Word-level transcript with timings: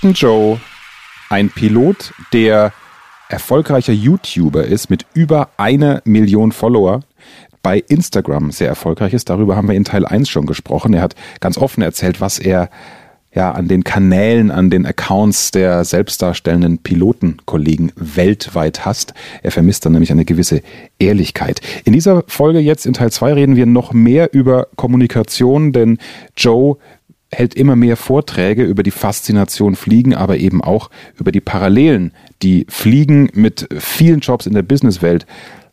Captain 0.00 0.14
Joe, 0.14 0.58
ein 1.28 1.50
Pilot, 1.50 2.14
der 2.32 2.72
erfolgreicher 3.28 3.92
YouTuber 3.92 4.64
ist 4.64 4.88
mit 4.88 5.04
über 5.12 5.50
einer 5.58 6.00
Million 6.06 6.52
Follower, 6.52 7.00
bei 7.60 7.84
Instagram 7.86 8.50
sehr 8.50 8.68
erfolgreich 8.68 9.12
ist. 9.12 9.28
Darüber 9.28 9.56
haben 9.56 9.68
wir 9.68 9.74
in 9.74 9.84
Teil 9.84 10.06
1 10.06 10.30
schon 10.30 10.46
gesprochen. 10.46 10.94
Er 10.94 11.02
hat 11.02 11.16
ganz 11.40 11.58
offen 11.58 11.82
erzählt, 11.82 12.22
was 12.22 12.38
er 12.38 12.70
ja 13.34 13.52
an 13.52 13.68
den 13.68 13.84
Kanälen, 13.84 14.50
an 14.50 14.70
den 14.70 14.86
Accounts 14.86 15.50
der 15.50 15.84
selbstdarstellenden 15.84 16.78
Pilotenkollegen 16.78 17.92
weltweit 17.94 18.86
hasst. 18.86 19.12
Er 19.42 19.50
vermisst 19.50 19.84
dann 19.84 19.92
nämlich 19.92 20.10
eine 20.12 20.24
gewisse 20.24 20.62
Ehrlichkeit. 20.98 21.60
In 21.84 21.92
dieser 21.92 22.24
Folge 22.26 22.60
jetzt 22.60 22.86
in 22.86 22.94
Teil 22.94 23.12
2 23.12 23.34
reden 23.34 23.56
wir 23.56 23.66
noch 23.66 23.92
mehr 23.92 24.32
über 24.32 24.68
Kommunikation, 24.76 25.72
denn 25.74 25.98
Joe 26.38 26.78
hält 27.32 27.54
immer 27.54 27.76
mehr 27.76 27.96
Vorträge 27.96 28.64
über 28.64 28.82
die 28.82 28.90
Faszination 28.90 29.76
Fliegen, 29.76 30.14
aber 30.14 30.38
eben 30.38 30.62
auch 30.62 30.90
über 31.18 31.32
die 31.32 31.40
Parallelen, 31.40 32.12
die 32.42 32.66
Fliegen 32.68 33.30
mit 33.34 33.68
vielen 33.78 34.20
Jobs 34.20 34.46
in 34.46 34.54
der 34.54 34.62
Businesswelt 34.62 35.26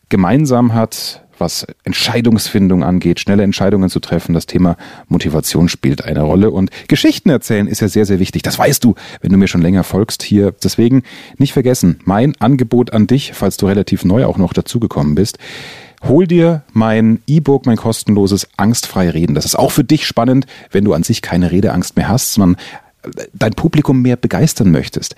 gemeinsam 0.10 0.74
hat, 0.74 1.24
was 1.40 1.68
Entscheidungsfindung 1.84 2.84
angeht, 2.84 3.20
schnelle 3.20 3.44
Entscheidungen 3.44 3.90
zu 3.90 4.00
treffen. 4.00 4.34
Das 4.34 4.46
Thema 4.46 4.78
Motivation 5.08 5.70
spielt 5.70 6.04
eine 6.04 6.22
Rolle 6.22 6.52
und 6.52 6.72
Geschichten 6.88 7.30
erzählen 7.30 7.68
ist 7.68 7.82
ja 7.82 7.88
sehr, 7.88 8.06
sehr 8.06 8.20
wichtig. 8.20 8.42
Das 8.44 8.58
weißt 8.58 8.84
du, 8.84 8.96
wenn 9.22 9.32
du 9.32 9.38
mir 9.38 9.48
schon 9.48 9.62
länger 9.62 9.84
folgst 9.84 10.24
hier. 10.24 10.54
Deswegen 10.64 11.04
nicht 11.38 11.54
vergessen, 11.54 12.00
mein 12.06 12.34
Angebot 12.40 12.94
an 12.94 13.08
dich, 13.08 13.34
falls 13.34 13.58
du 13.58 13.68
relativ 13.68 14.06
neu 14.06 14.26
auch 14.26 14.38
noch 14.38 14.54
dazugekommen 14.54 15.16
bist. 15.16 15.38
Hol 16.04 16.28
dir 16.28 16.64
mein 16.74 17.22
E-Book, 17.28 17.66
mein 17.66 17.78
kostenloses 17.78 18.48
Angstfrei 18.58 19.10
Reden. 19.10 19.34
Das 19.34 19.46
ist 19.46 19.56
auch 19.56 19.72
für 19.72 19.84
dich 19.84 20.06
spannend, 20.06 20.46
wenn 20.72 20.86
du 20.86 20.94
an 20.94 21.04
sich 21.04 21.22
keine 21.22 21.52
Redeangst 21.52 21.96
mehr 21.96 22.08
hast, 22.08 22.34
sondern 22.34 22.62
dein 23.34 23.54
Publikum 23.54 24.02
mehr 24.02 24.16
begeistern 24.16 24.72
möchtest. 24.72 25.16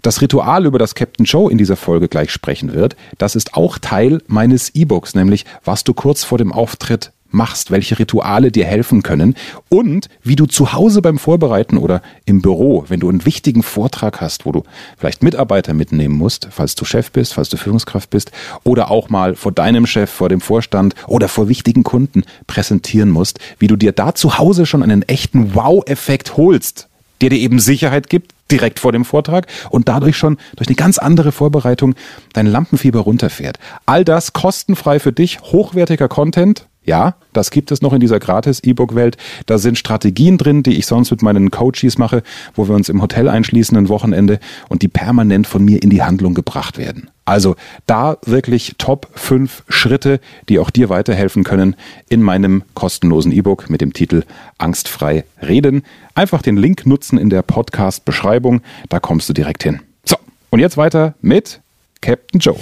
Das 0.00 0.20
Ritual, 0.20 0.66
über 0.66 0.78
das 0.78 0.94
Captain 0.94 1.24
Joe 1.24 1.50
in 1.50 1.58
dieser 1.58 1.76
Folge 1.76 2.08
gleich 2.08 2.30
sprechen 2.30 2.72
wird, 2.72 2.96
das 3.18 3.36
ist 3.36 3.54
auch 3.54 3.78
Teil 3.78 4.20
meines 4.26 4.70
E-Books, 4.74 5.14
nämlich 5.14 5.44
was 5.64 5.84
du 5.84 5.94
kurz 5.94 6.24
vor 6.24 6.38
dem 6.38 6.52
Auftritt 6.52 7.12
machst, 7.34 7.70
welche 7.70 7.98
Rituale 7.98 8.50
dir 8.52 8.64
helfen 8.64 9.02
können 9.02 9.34
und 9.68 10.08
wie 10.22 10.36
du 10.36 10.46
zu 10.46 10.72
Hause 10.72 11.02
beim 11.02 11.18
Vorbereiten 11.18 11.78
oder 11.78 12.02
im 12.24 12.42
Büro, 12.42 12.84
wenn 12.88 13.00
du 13.00 13.08
einen 13.08 13.24
wichtigen 13.24 13.62
Vortrag 13.62 14.20
hast, 14.20 14.46
wo 14.46 14.52
du 14.52 14.64
vielleicht 14.96 15.22
Mitarbeiter 15.22 15.74
mitnehmen 15.74 16.16
musst, 16.16 16.48
falls 16.50 16.74
du 16.74 16.84
Chef 16.84 17.10
bist, 17.10 17.34
falls 17.34 17.48
du 17.48 17.56
Führungskraft 17.56 18.10
bist 18.10 18.32
oder 18.64 18.90
auch 18.90 19.08
mal 19.08 19.34
vor 19.34 19.52
deinem 19.52 19.86
Chef, 19.86 20.10
vor 20.10 20.28
dem 20.28 20.40
Vorstand 20.40 20.94
oder 21.06 21.28
vor 21.28 21.48
wichtigen 21.48 21.82
Kunden 21.82 22.24
präsentieren 22.46 23.10
musst, 23.10 23.38
wie 23.58 23.66
du 23.66 23.76
dir 23.76 23.92
da 23.92 24.14
zu 24.14 24.38
Hause 24.38 24.66
schon 24.66 24.82
einen 24.82 25.02
echten 25.02 25.54
Wow-Effekt 25.54 26.36
holst 26.36 26.88
der 27.22 27.30
dir 27.30 27.38
eben 27.38 27.60
Sicherheit 27.60 28.10
gibt, 28.10 28.32
direkt 28.50 28.80
vor 28.80 28.92
dem 28.92 29.04
Vortrag 29.04 29.46
und 29.70 29.88
dadurch 29.88 30.16
schon 30.16 30.36
durch 30.56 30.68
eine 30.68 30.76
ganz 30.76 30.98
andere 30.98 31.32
Vorbereitung 31.32 31.94
dein 32.34 32.46
Lampenfieber 32.46 33.00
runterfährt. 33.00 33.58
All 33.86 34.04
das 34.04 34.34
kostenfrei 34.34 34.98
für 34.98 35.12
dich, 35.12 35.40
hochwertiger 35.40 36.08
Content, 36.08 36.66
ja, 36.84 37.14
das 37.32 37.50
gibt 37.50 37.70
es 37.70 37.80
noch 37.80 37.92
in 37.92 38.00
dieser 38.00 38.18
Gratis-E-Book-Welt. 38.18 39.16
Da 39.46 39.58
sind 39.58 39.78
Strategien 39.78 40.36
drin, 40.36 40.62
die 40.62 40.76
ich 40.76 40.86
sonst 40.86 41.10
mit 41.10 41.22
meinen 41.22 41.50
Coaches 41.50 41.96
mache, 41.96 42.22
wo 42.54 42.68
wir 42.68 42.74
uns 42.74 42.88
im 42.88 43.00
Hotel 43.00 43.28
einschließen 43.28 43.76
ein 43.76 43.88
Wochenende 43.88 44.40
und 44.68 44.82
die 44.82 44.88
permanent 44.88 45.46
von 45.46 45.64
mir 45.64 45.82
in 45.82 45.90
die 45.90 46.02
Handlung 46.02 46.34
gebracht 46.34 46.78
werden. 46.78 47.08
Also 47.24 47.54
da 47.86 48.16
wirklich 48.26 48.74
Top 48.78 49.08
5 49.14 49.62
Schritte, 49.68 50.20
die 50.48 50.58
auch 50.58 50.70
dir 50.70 50.88
weiterhelfen 50.88 51.44
können 51.44 51.76
in 52.08 52.20
meinem 52.20 52.64
kostenlosen 52.74 53.30
E-Book 53.30 53.70
mit 53.70 53.80
dem 53.80 53.92
Titel 53.92 54.24
Angstfrei 54.58 55.24
reden. 55.40 55.82
Einfach 56.16 56.42
den 56.42 56.56
Link 56.56 56.84
nutzen 56.84 57.18
in 57.18 57.30
der 57.30 57.42
Podcast-Beschreibung, 57.42 58.60
da 58.88 58.98
kommst 58.98 59.28
du 59.28 59.32
direkt 59.32 59.62
hin. 59.62 59.80
So, 60.04 60.16
und 60.50 60.58
jetzt 60.58 60.76
weiter 60.76 61.14
mit 61.20 61.60
Captain 62.00 62.40
Joe. 62.40 62.56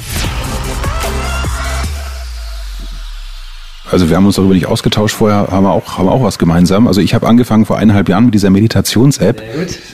Also 3.91 4.09
wir 4.09 4.17
haben 4.17 4.27
uns 4.27 4.37
darüber 4.37 4.55
nicht 4.55 4.67
ausgetauscht, 4.67 5.17
vorher 5.17 5.49
haben 5.51 5.65
wir 5.65 5.73
auch, 5.73 5.99
haben 5.99 6.07
wir 6.07 6.13
auch 6.13 6.23
was 6.23 6.39
gemeinsam. 6.39 6.87
Also 6.87 7.01
ich 7.01 7.15
habe 7.15 7.27
angefangen 7.27 7.67
vor 7.67 7.77
eineinhalb 7.77 8.09
Jahren 8.09 8.27
mit 8.27 8.35
dieser 8.35 8.51
Meditations-App. 8.51 9.43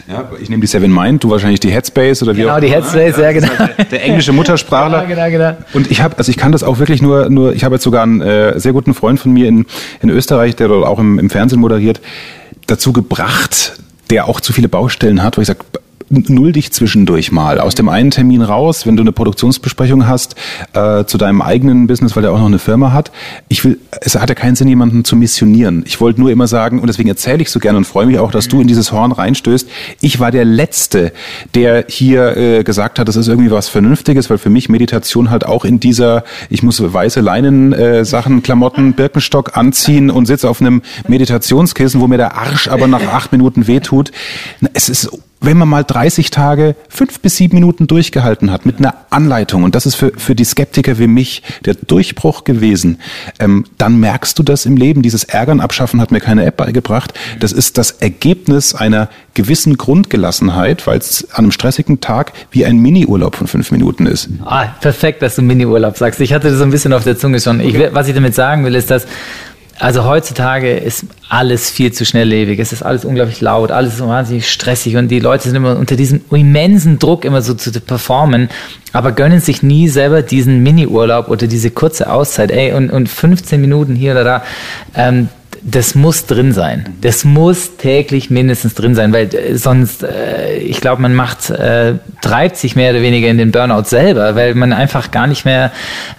Ja, 0.08 0.30
ich 0.40 0.50
nehme 0.50 0.60
die 0.60 0.66
Seven 0.66 0.92
Mind, 0.92 1.24
du 1.24 1.30
wahrscheinlich 1.30 1.60
die 1.60 1.70
Headspace 1.70 2.22
oder 2.22 2.36
wie 2.36 2.40
genau, 2.40 2.54
auch 2.54 2.60
Genau, 2.60 2.66
die 2.66 2.74
Headspace, 2.74 3.16
ja, 3.16 3.22
ja 3.24 3.32
genau. 3.32 3.48
Halt 3.58 3.90
der 3.90 4.04
englische 4.04 4.32
Muttersprachler. 4.32 5.04
genau, 5.08 5.24
genau, 5.30 5.30
genau. 5.30 5.56
Und 5.72 5.90
ich 5.90 6.02
habe, 6.02 6.18
also 6.18 6.30
ich 6.30 6.36
kann 6.36 6.52
das 6.52 6.62
auch 6.62 6.78
wirklich 6.78 7.00
nur, 7.00 7.30
nur 7.30 7.54
ich 7.54 7.64
habe 7.64 7.76
jetzt 7.76 7.84
sogar 7.84 8.02
einen 8.02 8.20
äh, 8.20 8.60
sehr 8.60 8.72
guten 8.72 8.92
Freund 8.92 9.18
von 9.18 9.32
mir 9.32 9.48
in, 9.48 9.66
in 10.02 10.10
Österreich, 10.10 10.56
der 10.56 10.68
dort 10.68 10.86
auch 10.86 10.98
im, 10.98 11.18
im 11.18 11.30
Fernsehen 11.30 11.60
moderiert, 11.60 12.00
dazu 12.66 12.92
gebracht, 12.92 13.74
der 14.10 14.28
auch 14.28 14.40
zu 14.40 14.52
viele 14.52 14.68
Baustellen 14.68 15.22
hat, 15.22 15.36
wo 15.36 15.40
ich 15.40 15.48
sage, 15.48 15.60
null 16.08 16.52
dich 16.52 16.72
zwischendurch 16.72 17.32
mal 17.32 17.58
aus 17.58 17.74
dem 17.74 17.88
einen 17.88 18.10
Termin 18.10 18.42
raus, 18.42 18.86
wenn 18.86 18.96
du 18.96 19.02
eine 19.02 19.12
Produktionsbesprechung 19.12 20.06
hast 20.06 20.36
äh, 20.72 21.04
zu 21.04 21.18
deinem 21.18 21.42
eigenen 21.42 21.86
Business, 21.86 22.16
weil 22.16 22.22
der 22.22 22.32
auch 22.32 22.38
noch 22.38 22.46
eine 22.46 22.58
Firma 22.58 22.92
hat. 22.92 23.10
Ich 23.48 23.64
will, 23.64 23.78
es 24.00 24.14
hat 24.14 24.28
ja 24.28 24.34
keinen 24.34 24.56
Sinn, 24.56 24.68
jemanden 24.68 25.04
zu 25.04 25.16
missionieren. 25.16 25.84
Ich 25.86 26.00
wollte 26.00 26.20
nur 26.20 26.30
immer 26.30 26.46
sagen 26.46 26.80
und 26.80 26.86
deswegen 26.86 27.08
erzähle 27.08 27.42
ich 27.42 27.50
so 27.50 27.58
gerne 27.58 27.78
und 27.78 27.84
freue 27.84 28.06
mich 28.06 28.18
auch, 28.18 28.30
dass 28.30 28.48
du 28.48 28.60
in 28.60 28.68
dieses 28.68 28.92
Horn 28.92 29.12
reinstößt. 29.12 29.68
Ich 30.00 30.20
war 30.20 30.30
der 30.30 30.44
letzte, 30.44 31.12
der 31.54 31.86
hier 31.88 32.36
äh, 32.36 32.64
gesagt 32.64 32.98
hat, 32.98 33.08
das 33.08 33.16
ist 33.16 33.28
irgendwie 33.28 33.50
was 33.50 33.68
Vernünftiges, 33.68 34.30
weil 34.30 34.38
für 34.38 34.50
mich 34.50 34.68
Meditation 34.68 35.30
halt 35.30 35.44
auch 35.44 35.64
in 35.64 35.80
dieser, 35.80 36.24
ich 36.50 36.62
muss 36.62 36.80
weiße 36.80 37.20
Leinen 37.20 37.72
äh, 37.72 38.04
Sachen, 38.04 38.42
Klamotten, 38.42 38.94
Birkenstock 38.94 39.56
anziehen 39.56 40.10
und 40.10 40.26
sitze 40.26 40.48
auf 40.48 40.60
einem 40.60 40.82
Meditationskissen, 41.08 42.00
wo 42.00 42.06
mir 42.06 42.18
der 42.18 42.36
Arsch 42.36 42.68
aber 42.68 42.86
nach 42.86 43.06
acht 43.12 43.32
Minuten 43.32 43.66
wehtut. 43.66 44.12
Es 44.72 44.88
ist 44.88 45.10
wenn 45.46 45.56
man 45.56 45.68
mal 45.68 45.84
30 45.84 46.30
Tage 46.30 46.74
fünf 46.88 47.20
bis 47.20 47.36
sieben 47.36 47.54
Minuten 47.54 47.86
durchgehalten 47.86 48.50
hat 48.50 48.66
mit 48.66 48.78
einer 48.78 48.94
Anleitung, 49.10 49.62
und 49.62 49.74
das 49.74 49.86
ist 49.86 49.94
für, 49.94 50.12
für 50.16 50.34
die 50.34 50.44
Skeptiker 50.44 50.98
wie 50.98 51.06
mich 51.06 51.42
der 51.64 51.74
Durchbruch 51.74 52.44
gewesen, 52.44 52.98
ähm, 53.38 53.64
dann 53.78 53.98
merkst 53.98 54.38
du 54.38 54.42
das 54.42 54.66
im 54.66 54.76
Leben. 54.76 55.02
Dieses 55.02 55.24
Ärgern 55.24 55.60
abschaffen 55.60 56.00
hat 56.00 56.10
mir 56.10 56.20
keine 56.20 56.44
App 56.44 56.56
beigebracht. 56.56 57.14
Das 57.38 57.52
ist 57.52 57.78
das 57.78 57.92
Ergebnis 57.92 58.74
einer 58.74 59.08
gewissen 59.34 59.76
Grundgelassenheit, 59.76 60.86
weil 60.86 60.98
es 60.98 61.28
an 61.30 61.44
einem 61.44 61.52
stressigen 61.52 62.00
Tag 62.00 62.32
wie 62.50 62.64
ein 62.64 62.78
Miniurlaub 62.78 63.36
von 63.36 63.46
fünf 63.46 63.70
Minuten 63.70 64.06
ist. 64.06 64.28
Ah, 64.44 64.66
perfekt, 64.80 65.22
dass 65.22 65.36
du 65.36 65.42
Miniurlaub 65.42 65.96
sagst. 65.96 66.20
Ich 66.20 66.32
hatte 66.32 66.50
das 66.50 66.58
so 66.58 66.64
ein 66.64 66.70
bisschen 66.70 66.92
auf 66.92 67.04
der 67.04 67.16
Zunge 67.16 67.38
schon. 67.38 67.60
Ich, 67.60 67.78
was 67.92 68.08
ich 68.08 68.14
damit 68.14 68.34
sagen 68.34 68.64
will, 68.64 68.74
ist, 68.74 68.90
dass 68.90 69.06
also 69.78 70.04
heutzutage 70.04 70.74
ist 70.76 71.04
alles 71.28 71.70
viel 71.70 71.92
zu 71.92 72.04
schnelllebig. 72.04 72.58
Es 72.58 72.72
ist 72.72 72.82
alles 72.82 73.04
unglaublich 73.04 73.40
laut, 73.40 73.70
alles 73.70 73.94
ist 73.94 74.00
wahnsinnig 74.00 74.50
stressig 74.50 74.96
und 74.96 75.08
die 75.08 75.20
Leute 75.20 75.44
sind 75.44 75.56
immer 75.56 75.76
unter 75.76 75.96
diesem 75.96 76.22
immensen 76.30 76.98
Druck 76.98 77.24
immer 77.24 77.42
so 77.42 77.54
zu 77.54 77.72
performen, 77.80 78.48
aber 78.92 79.12
gönnen 79.12 79.40
sich 79.40 79.62
nie 79.62 79.88
selber 79.88 80.22
diesen 80.22 80.62
Mini-Urlaub 80.62 81.28
oder 81.28 81.46
diese 81.46 81.70
kurze 81.70 82.10
Auszeit. 82.10 82.50
Ey, 82.50 82.72
und, 82.72 82.90
und 82.90 83.08
15 83.08 83.60
Minuten 83.60 83.94
hier 83.94 84.12
oder 84.12 84.24
da. 84.24 84.44
Ähm, 84.94 85.28
das 85.68 85.96
muss 85.96 86.26
drin 86.26 86.52
sein. 86.52 86.94
Das 87.00 87.24
muss 87.24 87.76
täglich 87.76 88.30
mindestens 88.30 88.74
drin 88.74 88.94
sein, 88.94 89.12
weil 89.12 89.34
äh, 89.34 89.56
sonst, 89.56 90.04
äh, 90.04 90.58
ich 90.58 90.80
glaube, 90.80 91.02
man 91.02 91.12
macht, 91.12 91.50
äh, 91.50 91.94
treibt 92.22 92.56
sich 92.56 92.76
mehr 92.76 92.92
oder 92.92 93.02
weniger 93.02 93.28
in 93.28 93.36
den 93.36 93.50
Burnout 93.50 93.82
selber, 93.84 94.36
weil 94.36 94.54
man 94.54 94.72
einfach 94.72 95.10
gar 95.10 95.26
nicht 95.26 95.44
mehr 95.44 95.72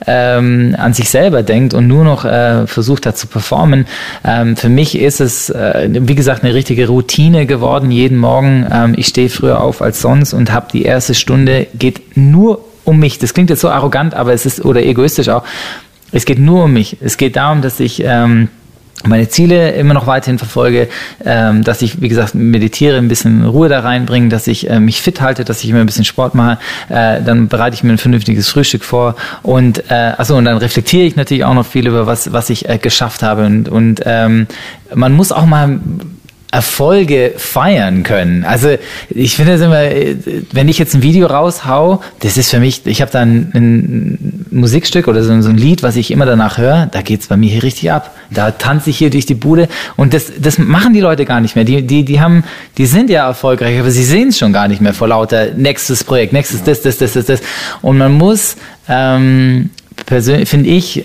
ähm, 0.06 0.76
an 0.78 0.94
sich 0.94 1.10
selber 1.10 1.44
denkt 1.44 1.74
und 1.74 1.88
nur 1.88 2.04
noch 2.04 2.26
äh, 2.26 2.68
versucht 2.68 3.06
hat 3.06 3.18
zu 3.18 3.28
performen. 3.28 3.86
Ähm, 4.26 4.58
für 4.58 4.68
mich 4.68 5.00
ist 5.00 5.22
es, 5.22 5.50
äh, 5.50 5.88
wie 5.92 6.16
gesagt, 6.16 6.44
eine 6.44 6.54
richtige 6.54 6.90
Routine 6.90 7.46
geworden. 7.46 7.90
Jeden 7.90 8.18
Morgen, 8.18 8.68
ähm, 8.70 8.96
ich 8.98 9.08
stehe 9.08 9.30
früher 9.30 9.62
auf 9.62 9.82
als 9.82 10.02
sonst 10.02 10.34
und 10.34 10.52
habe 10.52 10.68
die 10.74 10.84
erste 10.84 11.14
Stunde, 11.14 11.68
geht 11.74 12.18
nur 12.18 12.66
um 12.84 13.00
mich. 13.00 13.18
Das 13.18 13.34
klingt 13.34 13.50
jetzt 13.50 13.62
so 13.62 13.70
arrogant, 13.70 14.14
aber 14.14 14.34
es 14.34 14.46
ist, 14.46 14.66
oder 14.66 14.84
egoistisch 14.84 15.30
auch, 15.30 15.46
es 16.12 16.26
geht 16.26 16.40
nur 16.40 16.66
um 16.66 16.74
mich. 16.74 16.98
Es 17.00 17.16
geht 17.16 17.38
darum, 17.38 17.62
dass 17.62 17.80
ich... 17.80 18.04
Ähm, 18.04 18.50
meine 19.06 19.30
Ziele 19.30 19.72
immer 19.72 19.94
noch 19.94 20.08
weiterhin 20.08 20.40
verfolge, 20.40 20.90
ähm, 21.24 21.64
dass 21.64 21.82
ich, 21.82 22.02
wie 22.02 22.08
gesagt, 22.08 22.34
meditiere, 22.34 22.98
ein 22.98 23.08
bisschen 23.08 23.46
Ruhe 23.46 23.70
da 23.70 23.82
reinbringe, 23.82 24.30
dass 24.30 24.48
ich 24.48 24.70
äh, 24.70 24.80
mich 24.80 25.02
fit 25.02 25.22
halte, 25.22 25.46
dass 25.46 25.64
ich 25.64 25.70
immer 25.70 25.80
ein 25.80 25.86
bisschen 25.86 26.06
Sport 26.06 26.36
mache, 26.36 26.58
äh, 26.90 27.22
dann 27.22 27.48
bereite 27.48 27.76
ich 27.76 27.84
mir 27.84 27.92
ein 27.92 27.98
vernünftiges 27.98 28.50
Frühstück 28.50 28.84
vor 28.84 29.16
und 29.44 29.84
äh, 29.90 30.14
achso, 30.18 30.38
und 30.38 30.46
dann 30.46 30.58
reflektiere 30.58 31.06
ich 31.06 31.16
natürlich 31.16 31.44
auch 31.44 31.54
noch 31.54 31.66
viel 31.66 31.88
über 31.88 32.08
was, 32.08 32.34
was 32.34 32.50
ich 32.50 32.68
äh, 32.68 32.78
geschafft 32.80 33.24
habe 33.24 33.46
und, 33.46 33.70
und 33.70 34.02
ähm, 34.06 34.48
man 34.94 35.14
muss 35.14 35.32
auch 35.32 35.46
mal 35.46 35.80
Erfolge 36.52 37.34
feiern 37.36 38.04
können. 38.04 38.46
Also 38.46 38.70
ich 39.10 39.36
finde 39.36 39.54
es 39.54 39.62
immer, 39.62 39.82
wenn 40.54 40.70
ich 40.70 40.78
jetzt 40.78 40.96
ein 40.96 41.02
Video 41.02 41.28
raushau, 41.28 42.02
das 42.22 42.38
ist 42.38 42.52
für 42.52 42.60
mich, 42.60 42.86
ich 42.86 43.02
habe 43.02 43.12
da 43.12 43.20
ein, 43.20 43.52
ein, 43.54 44.46
Musikstück 44.50 45.10
oder 45.10 45.24
so, 45.24 45.42
so, 45.42 45.50
ein 45.50 45.58
Lied, 45.58 45.84
was 45.84 45.98
ich 45.98 46.10
immer 46.10 46.26
danach 46.26 46.58
höre, 46.58 46.88
da 46.88 47.02
geht's 47.02 47.28
bei 47.28 47.36
mir 47.36 47.50
hier 47.50 47.64
richtig 47.64 47.92
ab. 47.92 48.16
Da 48.32 48.52
tanze 48.52 48.92
ich 48.92 48.98
hier 48.98 49.10
durch 49.10 49.26
die 49.26 49.36
Bude 49.36 49.68
und 49.98 50.14
das, 50.14 50.32
das 50.40 50.58
machen 50.58 50.94
die 50.94 51.02
Leute 51.02 51.26
gar 51.26 51.42
nicht 51.42 51.56
mehr. 51.56 51.66
Die, 51.66 51.86
die, 51.86 52.06
die 52.06 52.22
haben, 52.22 52.46
die 52.78 52.86
sind 52.86 53.10
ja 53.10 53.28
erfolgreich, 53.28 53.78
aber 53.80 53.92
sie 53.92 54.06
sehen 54.06 54.30
es 54.30 54.38
schon 54.38 54.54
gar 54.54 54.70
nicht 54.70 54.82
mehr 54.82 54.94
vor 54.94 55.10
lauter 55.10 55.54
nächstes 55.54 56.06
Projekt, 56.06 56.32
nächstes 56.32 56.64
das, 56.64 56.82
das, 56.82 56.98
das, 56.98 57.14
das, 57.14 57.26
das. 57.26 57.42
Und 57.82 57.98
man 57.98 58.14
muss, 58.14 58.56
ähm, 58.88 59.70
persönlich, 60.06 60.48
finde 60.48 60.70
ich, 60.70 61.04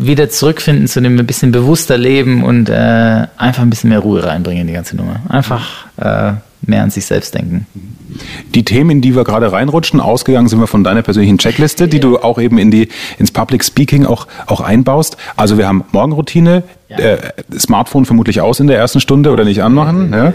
wieder 0.00 0.28
zurückfinden 0.30 0.86
zu 0.86 1.00
dem 1.00 1.18
ein 1.18 1.26
bisschen 1.26 1.52
bewusster 1.52 1.98
Leben 1.98 2.42
und 2.44 2.68
äh, 2.68 3.26
einfach 3.36 3.62
ein 3.62 3.70
bisschen 3.70 3.90
mehr 3.90 4.00
Ruhe 4.00 4.24
reinbringen 4.24 4.62
in 4.62 4.66
die 4.66 4.72
ganze 4.72 4.96
Nummer. 4.96 5.20
Einfach 5.28 5.86
äh, 5.96 6.32
mehr 6.62 6.82
an 6.82 6.90
sich 6.90 7.06
selbst 7.06 7.34
denken. 7.34 7.66
Die 8.54 8.64
Themen, 8.64 8.90
in 8.90 9.00
die 9.00 9.14
wir 9.14 9.24
gerade 9.24 9.52
reinrutschen, 9.52 10.00
ausgegangen 10.00 10.48
sind 10.48 10.60
wir 10.60 10.66
von 10.66 10.82
deiner 10.82 11.02
persönlichen 11.02 11.38
Checkliste, 11.38 11.88
die 11.88 12.00
du 12.00 12.18
auch 12.18 12.38
eben 12.38 12.58
in 12.58 12.70
die, 12.70 12.88
ins 13.18 13.30
Public 13.30 13.64
Speaking 13.64 14.06
auch, 14.06 14.26
auch 14.46 14.60
einbaust. 14.60 15.16
Also 15.36 15.58
wir 15.58 15.68
haben 15.68 15.84
Morgenroutine, 15.92 16.62
ja. 16.88 16.98
äh, 16.98 17.18
Smartphone 17.58 18.06
vermutlich 18.06 18.40
aus 18.40 18.60
in 18.60 18.66
der 18.66 18.78
ersten 18.78 19.00
Stunde 19.00 19.30
oder 19.30 19.44
nicht 19.44 19.62
anmachen. 19.62 20.12
Ja? 20.12 20.32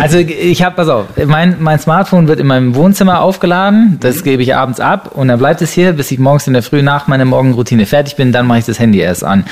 Also 0.00 0.18
ich 0.18 0.62
habe, 0.62 0.76
pass 0.76 0.88
auf, 0.88 1.06
mein, 1.26 1.56
mein 1.60 1.78
Smartphone 1.78 2.28
wird 2.28 2.40
in 2.40 2.46
meinem 2.46 2.74
Wohnzimmer 2.74 3.20
aufgeladen, 3.20 3.98
das 4.00 4.22
gebe 4.22 4.42
ich 4.42 4.54
abends 4.54 4.80
ab 4.80 5.10
und 5.14 5.28
dann 5.28 5.38
bleibt 5.38 5.62
es 5.62 5.72
hier, 5.72 5.92
bis 5.92 6.10
ich 6.10 6.18
morgens 6.18 6.46
in 6.46 6.52
der 6.52 6.62
Früh 6.62 6.82
nach 6.82 7.06
meiner 7.08 7.24
Morgenroutine 7.24 7.86
fertig 7.86 8.16
bin, 8.16 8.32
dann 8.32 8.46
mache 8.46 8.60
ich 8.60 8.64
das 8.64 8.78
Handy 8.78 9.00
erst 9.00 9.24
an. 9.24 9.44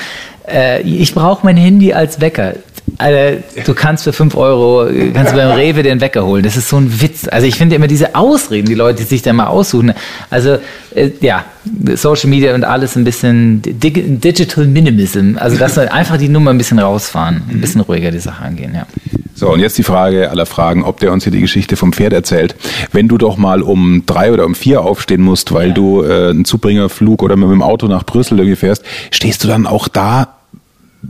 Äh, 0.47 0.81
ich 0.81 1.13
brauche 1.13 1.45
mein 1.45 1.57
Handy 1.57 1.93
als 1.93 2.21
Wecker. 2.21 2.53
Alter, 2.97 3.41
du 3.65 3.73
kannst 3.73 4.03
für 4.03 4.13
5 4.13 4.35
Euro, 4.35 4.87
kannst 5.13 5.33
du 5.33 5.37
beim 5.37 5.51
Rewe 5.51 5.83
den 5.83 6.01
Wecker 6.01 6.25
holen. 6.25 6.43
Das 6.43 6.57
ist 6.57 6.69
so 6.69 6.77
ein 6.77 7.01
Witz. 7.01 7.27
Also 7.27 7.47
ich 7.47 7.55
finde 7.55 7.75
immer 7.75 7.87
diese 7.87 8.15
Ausreden, 8.15 8.67
die 8.67 8.75
Leute 8.75 8.99
die 8.99 9.03
sich 9.03 9.21
da 9.21 9.33
mal 9.33 9.47
aussuchen. 9.47 9.93
Also 10.29 10.57
äh, 10.95 11.11
ja, 11.21 11.45
Social 11.95 12.29
Media 12.29 12.53
und 12.53 12.63
alles 12.63 12.95
ein 12.95 13.03
bisschen 13.03 13.61
Digital 13.63 14.65
Minimalism. 14.65 15.37
Also 15.37 15.57
dass 15.57 15.75
wir 15.75 15.93
einfach 15.93 16.17
die 16.17 16.29
Nummer 16.29 16.51
ein 16.51 16.57
bisschen 16.57 16.79
rausfahren, 16.79 17.41
ein 17.49 17.61
bisschen 17.61 17.81
ruhiger 17.81 18.11
die 18.11 18.19
Sache 18.19 18.43
angehen, 18.43 18.73
ja. 18.75 18.85
So, 19.35 19.51
und 19.51 19.59
jetzt 19.59 19.77
die 19.77 19.83
Frage 19.83 20.29
aller 20.29 20.45
Fragen, 20.45 20.83
ob 20.83 20.99
der 20.99 21.11
uns 21.11 21.23
hier 21.23 21.31
die 21.31 21.41
Geschichte 21.41 21.75
vom 21.75 21.91
Pferd 21.91 22.13
erzählt. 22.13 22.55
Wenn 22.91 23.07
du 23.07 23.17
doch 23.17 23.37
mal 23.37 23.63
um 23.63 24.03
drei 24.05 24.31
oder 24.31 24.45
um 24.45 24.53
vier 24.53 24.81
aufstehen 24.81 25.21
musst, 25.21 25.51
weil 25.53 25.69
ja. 25.69 25.73
du 25.73 26.03
äh, 26.03 26.29
einen 26.29 26.45
Zubringerflug 26.45 27.23
oder 27.23 27.35
mit 27.35 27.49
dem 27.49 27.63
Auto 27.63 27.87
nach 27.87 28.03
Brüssel 28.03 28.37
irgendwie 28.37 28.55
fährst, 28.55 28.83
stehst 29.09 29.43
du 29.43 29.47
dann 29.47 29.65
auch 29.65 29.87
da 29.87 30.32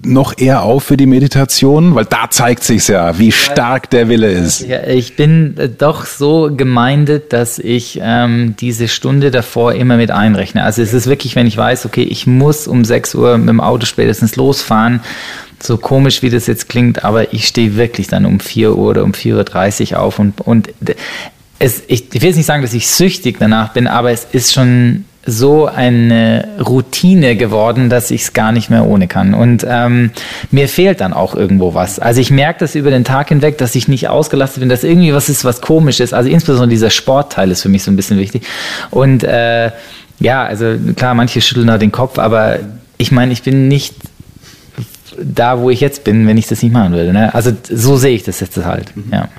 noch 0.01 0.38
eher 0.38 0.63
auf 0.63 0.84
für 0.84 0.98
die 0.98 1.06
Meditation? 1.06 1.95
Weil 1.95 2.06
da 2.06 2.30
zeigt 2.30 2.63
sich's 2.63 2.88
ja, 2.88 3.18
wie 3.19 3.31
stark 3.31 3.90
der 3.90 4.10
Wille 4.10 4.31
ist. 4.31 4.62
Ja, 4.62 4.88
ich 4.88 5.16
bin 5.16 5.56
äh, 5.57 5.69
doch 5.69 6.06
so 6.06 6.51
gemeindet, 6.56 7.31
dass 7.34 7.60
ich 7.60 8.00
ähm, 8.01 8.56
diese 8.60 8.88
Stunde 8.88 9.31
davor 9.31 9.74
immer 9.74 9.98
mit 9.98 10.12
einrechne. 10.12 10.63
Also 10.63 10.81
es 10.81 10.94
ist 10.94 11.07
wirklich, 11.07 11.36
wenn 11.36 11.48
ich 11.48 11.57
weiß, 11.57 11.86
okay, 11.86 12.04
ich 12.04 12.25
muss 12.28 12.68
um 12.68 12.84
6 12.84 13.16
Uhr 13.16 13.38
mit 13.38 13.50
dem 13.50 13.62
Auto 13.62 13.86
spätestens 13.86 14.36
losfahren, 14.36 15.01
so 15.62 15.78
komisch 15.78 16.22
wie 16.22 16.30
das 16.30 16.48
jetzt 16.48 16.68
klingt, 16.68 17.04
aber 17.04 17.34
ich 17.34 17.48
stehe 17.48 17.75
wirklich 17.75 18.07
dann 18.07 18.25
um 18.25 18.39
4 18.39 18.75
Uhr 18.75 18.89
oder 18.89 19.04
um 19.04 19.12
4.30 19.12 19.94
Uhr 19.94 20.00
auf 20.00 20.19
und, 20.19 20.42
und 20.42 20.69
es, 21.60 21.84
ich, 21.88 22.13
ich 22.13 22.22
will 22.22 22.30
jetzt 22.30 22.38
nicht 22.38 22.46
sagen, 22.46 22.62
dass 22.62 22.74
ich 22.74 22.88
süchtig 22.88 23.38
danach 23.39 23.69
bin, 23.74 23.88
aber 23.88 24.12
es 24.12 24.28
ist 24.31 24.54
schon 24.54 25.06
so 25.25 25.68
eine 25.68 26.50
Routine 26.60 27.38
geworden, 27.38 27.90
dass 27.90 28.12
ich 28.12 28.24
es 28.24 28.34
gar 28.34 28.52
nicht 28.52 28.70
mehr 28.70 28.86
ohne 28.86 29.08
kann. 29.08 29.34
Und 29.34 29.66
ähm, 29.68 30.12
mir 30.52 30.68
fehlt 30.68 31.00
dann 31.00 31.14
auch 31.14 31.34
irgendwo 31.34 31.74
was. 31.74 31.98
Also 32.00 32.20
ich 32.20 32.30
merke 32.30 32.60
das 32.60 32.75
über 32.75 32.90
den 32.90 33.06
Tag 33.06 33.30
hinweg, 33.30 33.58
dass 33.58 33.74
ich 33.75 33.88
nicht 33.88 34.10
ausgelastet 34.10 34.60
bin, 34.60 34.70
dass 34.70 34.84
irgendwie 34.84 35.14
was 35.14 35.30
ist, 35.30 35.46
was 35.46 35.62
komisch 35.62 36.02
ist. 36.02 36.14
Also 36.14 36.30
insbesondere 36.30 36.70
dieser 36.70 36.90
Sportteil 36.90 37.52
ist 37.52 37.62
für 37.62 37.70
mich 37.70 37.84
so 37.84 37.92
ein 37.92 37.96
bisschen 37.96 38.20
wichtig. 38.20 38.44
Und 38.92 39.24
äh, 39.24 39.72
ja, 40.20 40.44
also 40.44 40.75
klar, 40.96 41.14
manche 41.14 41.40
schütteln 41.40 41.68
da 41.68 41.78
den 41.78 41.92
Kopf, 41.92 42.20
aber 42.20 42.60
ich 42.98 43.12
meine, 43.12 43.31
ich 43.31 43.44
bin 43.44 43.70
nicht 43.70 43.96
da, 45.18 45.60
wo 45.60 45.70
ich 45.70 45.80
jetzt 45.80 46.04
bin, 46.04 46.28
wenn 46.28 46.38
ich 46.38 46.48
das 46.48 46.62
nicht 46.62 46.74
machen 46.74 46.94
würde. 46.94 47.14
Ne? 47.14 47.34
Also 47.34 47.52
so 47.70 47.96
sehe 47.96 48.16
ich 48.16 48.24
das 48.24 48.40
jetzt 48.42 48.58
halt. 48.58 48.96
Mhm. 48.96 49.06
Ja. 49.12 49.30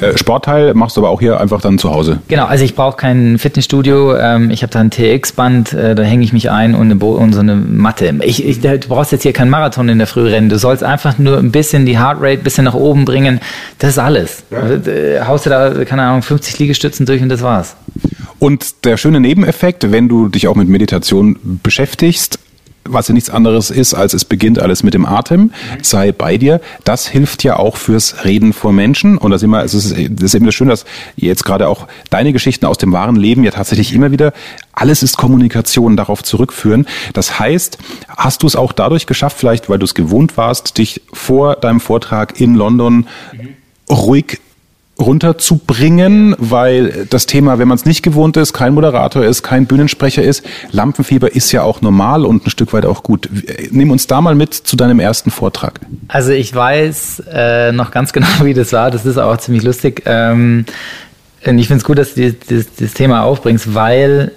Äh, 0.00 0.18
Sportteil 0.18 0.74
machst 0.74 0.96
du 0.96 1.00
aber 1.00 1.10
auch 1.10 1.20
hier 1.20 1.40
einfach 1.40 1.60
dann 1.60 1.78
zu 1.78 1.90
Hause. 1.90 2.20
Genau, 2.28 2.44
also 2.46 2.64
ich 2.64 2.74
brauche 2.74 2.96
kein 2.96 3.38
Fitnessstudio. 3.38 4.16
Ähm, 4.16 4.50
ich 4.50 4.62
habe 4.62 4.72
da 4.72 4.80
ein 4.80 4.90
TX-Band, 4.90 5.72
äh, 5.72 5.94
da 5.94 6.02
hänge 6.02 6.24
ich 6.24 6.32
mich 6.32 6.50
ein 6.50 6.74
und, 6.74 6.90
eine 6.90 7.04
und 7.04 7.32
so 7.32 7.40
eine 7.40 7.56
Matte. 7.56 8.14
Ich, 8.22 8.44
ich, 8.44 8.60
du 8.60 8.78
brauchst 8.88 9.12
jetzt 9.12 9.22
hier 9.22 9.32
keinen 9.32 9.50
Marathon 9.50 9.88
in 9.88 9.98
der 9.98 10.06
Früh 10.06 10.28
rennen. 10.28 10.48
Du 10.48 10.58
sollst 10.58 10.84
einfach 10.84 11.18
nur 11.18 11.38
ein 11.38 11.52
bisschen 11.52 11.86
die 11.86 11.98
Heartrate 11.98 12.40
ein 12.40 12.44
bisschen 12.44 12.64
nach 12.64 12.74
oben 12.74 13.04
bringen. 13.04 13.40
Das 13.78 13.90
ist 13.90 13.98
alles. 13.98 14.44
Ja. 14.50 14.68
Äh, 14.68 15.20
haust 15.26 15.46
du 15.46 15.50
da, 15.50 15.84
keine 15.84 16.02
Ahnung, 16.02 16.22
50 16.22 16.58
Liegestützen 16.58 17.06
durch 17.06 17.22
und 17.22 17.28
das 17.28 17.42
war's. 17.42 17.76
Und 18.38 18.84
der 18.84 18.96
schöne 18.96 19.20
Nebeneffekt, 19.20 19.92
wenn 19.92 20.08
du 20.08 20.28
dich 20.28 20.48
auch 20.48 20.56
mit 20.56 20.68
Meditation 20.68 21.38
beschäftigst, 21.62 22.38
was 22.84 23.08
ja 23.08 23.14
nichts 23.14 23.30
anderes 23.30 23.70
ist, 23.70 23.94
als 23.94 24.14
es 24.14 24.24
beginnt 24.24 24.58
alles 24.58 24.82
mit 24.82 24.94
dem 24.94 25.06
Atem, 25.06 25.52
sei 25.82 26.12
bei 26.12 26.36
dir. 26.36 26.60
Das 26.84 27.06
hilft 27.06 27.44
ja 27.44 27.56
auch 27.56 27.76
fürs 27.76 28.24
Reden 28.24 28.52
vor 28.52 28.72
Menschen. 28.72 29.18
Und 29.18 29.30
das, 29.30 29.42
immer, 29.42 29.62
es 29.64 29.74
ist, 29.74 29.92
das 29.92 30.22
ist 30.22 30.34
immer 30.34 30.52
schön, 30.52 30.68
dass 30.68 30.84
jetzt 31.16 31.44
gerade 31.44 31.68
auch 31.68 31.86
deine 32.10 32.32
Geschichten 32.32 32.66
aus 32.66 32.78
dem 32.78 32.92
wahren 32.92 33.16
Leben 33.16 33.44
ja 33.44 33.50
tatsächlich 33.50 33.92
immer 33.94 34.10
wieder, 34.10 34.32
alles 34.72 35.02
ist 35.02 35.16
Kommunikation, 35.16 35.96
darauf 35.96 36.22
zurückführen. 36.22 36.86
Das 37.12 37.38
heißt, 37.38 37.78
hast 38.08 38.42
du 38.42 38.46
es 38.46 38.56
auch 38.56 38.72
dadurch 38.72 39.06
geschafft, 39.06 39.36
vielleicht 39.38 39.68
weil 39.68 39.78
du 39.78 39.84
es 39.84 39.94
gewohnt 39.94 40.36
warst, 40.36 40.78
dich 40.78 41.02
vor 41.12 41.56
deinem 41.56 41.80
Vortrag 41.80 42.40
in 42.40 42.54
London 42.54 43.06
ruhig 43.90 44.40
runterzubringen, 45.02 46.34
weil 46.38 47.06
das 47.10 47.26
Thema, 47.26 47.58
wenn 47.58 47.68
man 47.68 47.76
es 47.76 47.84
nicht 47.84 48.02
gewohnt 48.02 48.36
ist, 48.36 48.52
kein 48.52 48.74
Moderator 48.74 49.24
ist, 49.24 49.42
kein 49.42 49.66
Bühnensprecher 49.66 50.22
ist, 50.22 50.44
Lampenfieber 50.70 51.34
ist 51.34 51.52
ja 51.52 51.62
auch 51.62 51.80
normal 51.80 52.24
und 52.24 52.46
ein 52.46 52.50
Stück 52.50 52.72
weit 52.72 52.86
auch 52.86 53.02
gut. 53.02 53.28
Nimm 53.70 53.90
uns 53.90 54.06
da 54.06 54.20
mal 54.20 54.34
mit 54.34 54.54
zu 54.54 54.76
deinem 54.76 55.00
ersten 55.00 55.30
Vortrag. 55.30 55.80
Also 56.08 56.32
ich 56.32 56.54
weiß 56.54 57.24
äh, 57.32 57.72
noch 57.72 57.90
ganz 57.90 58.12
genau, 58.12 58.28
wie 58.42 58.54
das 58.54 58.72
war. 58.72 58.90
Das 58.90 59.04
ist 59.04 59.18
auch 59.18 59.36
ziemlich 59.36 59.62
lustig. 59.62 60.02
Ähm, 60.06 60.64
ich 61.40 61.66
finde 61.66 61.76
es 61.76 61.84
gut, 61.84 61.98
dass 61.98 62.14
du 62.14 62.32
das, 62.32 62.66
das 62.78 62.94
Thema 62.94 63.24
aufbringst, 63.24 63.74
weil 63.74 64.32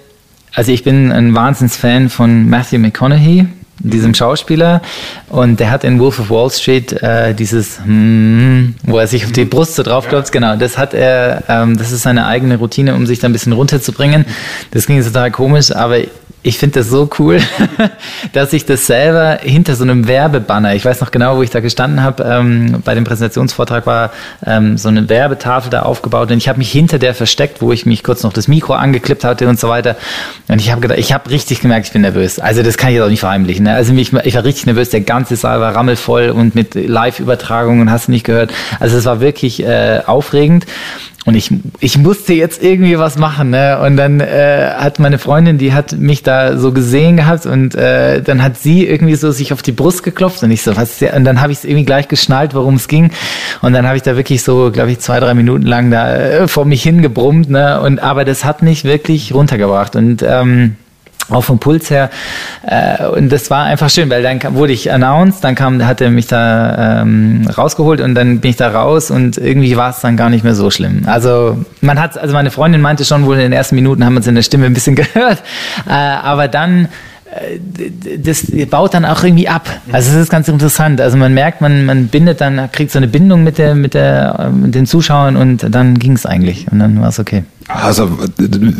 also 0.56 0.72
ich 0.72 0.84
bin 0.84 1.12
ein 1.12 1.34
Wahnsinnsfan 1.34 2.08
von 2.08 2.48
Matthew 2.48 2.78
McConaughey 2.78 3.46
diesem 3.78 4.14
Schauspieler. 4.14 4.82
Und 5.28 5.60
der 5.60 5.70
hat 5.70 5.84
in 5.84 5.98
Wolf 5.98 6.18
of 6.18 6.30
Wall 6.30 6.50
Street 6.50 6.92
äh, 7.02 7.34
dieses, 7.34 7.80
mm, 7.84 8.74
wo 8.84 8.98
er 8.98 9.06
sich 9.06 9.24
auf 9.24 9.32
die 9.32 9.44
Brust 9.44 9.74
so 9.74 9.82
draufklopft, 9.82 10.32
genau, 10.32 10.56
das 10.56 10.78
hat 10.78 10.94
er, 10.94 11.44
ähm, 11.48 11.76
das 11.76 11.92
ist 11.92 12.02
seine 12.02 12.26
eigene 12.26 12.56
Routine, 12.56 12.94
um 12.94 13.06
sich 13.06 13.18
da 13.18 13.28
ein 13.28 13.32
bisschen 13.32 13.52
runterzubringen. 13.52 14.24
Das 14.70 14.86
klingt 14.86 15.04
total 15.04 15.30
komisch, 15.30 15.74
aber 15.74 15.98
ich 16.46 16.58
finde 16.58 16.78
das 16.78 16.88
so 16.88 17.10
cool, 17.18 17.40
dass 18.32 18.52
ich 18.52 18.64
das 18.64 18.86
selber 18.86 19.38
hinter 19.42 19.74
so 19.74 19.82
einem 19.82 20.06
Werbebanner, 20.06 20.76
ich 20.76 20.84
weiß 20.84 21.00
noch 21.00 21.10
genau, 21.10 21.36
wo 21.36 21.42
ich 21.42 21.50
da 21.50 21.58
gestanden 21.58 22.02
habe, 22.02 22.22
ähm, 22.22 22.82
bei 22.84 22.94
dem 22.94 23.02
Präsentationsvortrag 23.02 23.84
war 23.84 24.12
ähm, 24.46 24.78
so 24.78 24.88
eine 24.88 25.08
Werbetafel 25.08 25.70
da 25.70 25.82
aufgebaut 25.82 26.30
und 26.30 26.38
ich 26.38 26.48
habe 26.48 26.58
mich 26.58 26.70
hinter 26.70 27.00
der 27.00 27.14
versteckt, 27.14 27.62
wo 27.62 27.72
ich 27.72 27.84
mich 27.84 28.04
kurz 28.04 28.22
noch 28.22 28.32
das 28.32 28.46
Mikro 28.46 28.74
angeklippt 28.74 29.24
hatte 29.24 29.48
und 29.48 29.58
so 29.58 29.68
weiter. 29.68 29.96
Und 30.46 30.60
ich 30.60 30.70
habe 30.70 30.80
gedacht, 30.80 31.00
ich 31.00 31.12
habe 31.12 31.28
richtig 31.30 31.60
gemerkt, 31.60 31.86
ich 31.86 31.92
bin 31.92 32.02
nervös. 32.02 32.38
Also 32.38 32.62
das 32.62 32.76
kann 32.76 32.90
ich 32.90 32.96
jetzt 32.96 33.04
auch 33.04 33.10
nicht 33.10 33.20
verheimlichen. 33.20 33.65
Ne? 33.66 33.74
Also 33.74 33.92
mich, 33.92 34.12
ich 34.12 34.34
war 34.34 34.44
richtig 34.44 34.66
nervös, 34.66 34.90
der 34.90 35.02
ganze 35.02 35.36
Saal 35.36 35.60
war 35.60 35.74
rammelvoll 35.74 36.30
und 36.30 36.54
mit 36.54 36.74
Live-Übertragungen 36.74 37.90
hast 37.90 38.08
du 38.08 38.12
nicht 38.12 38.24
gehört. 38.24 38.52
Also 38.80 38.96
es 38.96 39.04
war 39.04 39.20
wirklich 39.20 39.62
äh, 39.62 40.00
aufregend. 40.06 40.66
Und 41.24 41.34
ich, 41.34 41.50
ich 41.80 41.98
musste 41.98 42.34
jetzt 42.34 42.62
irgendwie 42.62 42.96
was 43.00 43.18
machen, 43.18 43.50
ne? 43.50 43.80
Und 43.80 43.96
dann 43.96 44.20
äh, 44.20 44.70
hat 44.76 45.00
meine 45.00 45.18
Freundin, 45.18 45.58
die 45.58 45.72
hat 45.72 45.90
mich 45.98 46.22
da 46.22 46.56
so 46.56 46.70
gesehen 46.70 47.16
gehabt 47.16 47.46
und 47.46 47.74
äh, 47.74 48.22
dann 48.22 48.44
hat 48.44 48.56
sie 48.56 48.86
irgendwie 48.86 49.16
so 49.16 49.32
sich 49.32 49.52
auf 49.52 49.60
die 49.60 49.72
Brust 49.72 50.04
geklopft 50.04 50.44
und 50.44 50.52
ich 50.52 50.62
so, 50.62 50.76
was 50.76 50.92
ist 50.92 51.00
der? 51.00 51.16
Und 51.16 51.24
dann 51.24 51.40
habe 51.40 51.50
ich 51.50 51.58
es 51.58 51.64
irgendwie 51.64 51.84
gleich 51.84 52.06
geschnallt, 52.06 52.54
worum 52.54 52.76
es 52.76 52.86
ging. 52.86 53.10
Und 53.60 53.72
dann 53.72 53.88
habe 53.88 53.96
ich 53.96 54.04
da 54.04 54.16
wirklich 54.16 54.44
so, 54.44 54.70
glaube 54.70 54.92
ich, 54.92 55.00
zwei, 55.00 55.18
drei 55.18 55.34
Minuten 55.34 55.66
lang 55.66 55.90
da 55.90 56.14
äh, 56.14 56.46
vor 56.46 56.64
mich 56.64 56.84
hingebrummt, 56.84 57.50
ne? 57.50 57.80
Und 57.80 57.98
aber 57.98 58.24
das 58.24 58.44
hat 58.44 58.62
mich 58.62 58.84
wirklich 58.84 59.34
runtergebracht. 59.34 59.96
Und 59.96 60.22
ähm, 60.22 60.76
auch 61.30 61.42
vom 61.42 61.58
Puls 61.58 61.90
her. 61.90 62.10
Äh, 62.66 63.06
und 63.06 63.30
das 63.30 63.50
war 63.50 63.64
einfach 63.64 63.90
schön, 63.90 64.10
weil 64.10 64.22
dann 64.22 64.38
kam, 64.38 64.54
wurde 64.54 64.72
ich 64.72 64.92
announced, 64.92 65.42
dann 65.42 65.54
kam, 65.54 65.84
hat 65.84 66.00
er 66.00 66.10
mich 66.10 66.26
da 66.26 67.02
ähm, 67.02 67.48
rausgeholt 67.56 68.00
und 68.00 68.14
dann 68.14 68.40
bin 68.40 68.50
ich 68.50 68.56
da 68.56 68.70
raus 68.70 69.10
und 69.10 69.38
irgendwie 69.38 69.76
war 69.76 69.90
es 69.90 70.00
dann 70.00 70.16
gar 70.16 70.30
nicht 70.30 70.44
mehr 70.44 70.54
so 70.54 70.70
schlimm. 70.70 71.02
Also 71.06 71.64
man 71.80 72.00
hat, 72.00 72.18
also 72.18 72.34
meine 72.34 72.50
Freundin 72.50 72.80
meinte 72.80 73.04
schon 73.04 73.26
wohl 73.26 73.36
in 73.36 73.42
den 73.42 73.52
ersten 73.52 73.74
Minuten 73.74 74.04
haben 74.04 74.14
wir 74.14 74.18
uns 74.18 74.26
in 74.26 74.34
der 74.34 74.42
Stimme 74.42 74.66
ein 74.66 74.74
bisschen 74.74 74.94
gehört, 74.96 75.42
äh, 75.88 75.92
aber 75.92 76.48
dann 76.48 76.88
äh, 77.26 78.18
das 78.18 78.46
baut 78.70 78.94
dann 78.94 79.04
auch 79.04 79.22
irgendwie 79.24 79.48
ab. 79.48 79.68
Also 79.92 80.12
es 80.12 80.22
ist 80.22 80.30
ganz 80.30 80.48
interessant. 80.48 81.00
Also 81.00 81.16
man 81.16 81.34
merkt, 81.34 81.60
man, 81.60 81.84
man 81.84 82.08
bindet 82.08 82.40
dann, 82.40 82.70
kriegt 82.72 82.90
so 82.90 82.98
eine 82.98 83.08
Bindung 83.08 83.42
mit 83.42 83.58
der, 83.58 83.74
mit 83.74 83.94
der, 83.94 84.50
mit 84.52 84.74
den 84.74 84.86
Zuschauern 84.86 85.36
und 85.36 85.66
dann 85.74 85.98
ging 85.98 86.12
es 86.12 86.26
eigentlich 86.26 86.66
und 86.70 86.78
dann 86.78 87.00
war 87.00 87.08
es 87.08 87.18
okay. 87.18 87.44
Also 87.68 88.10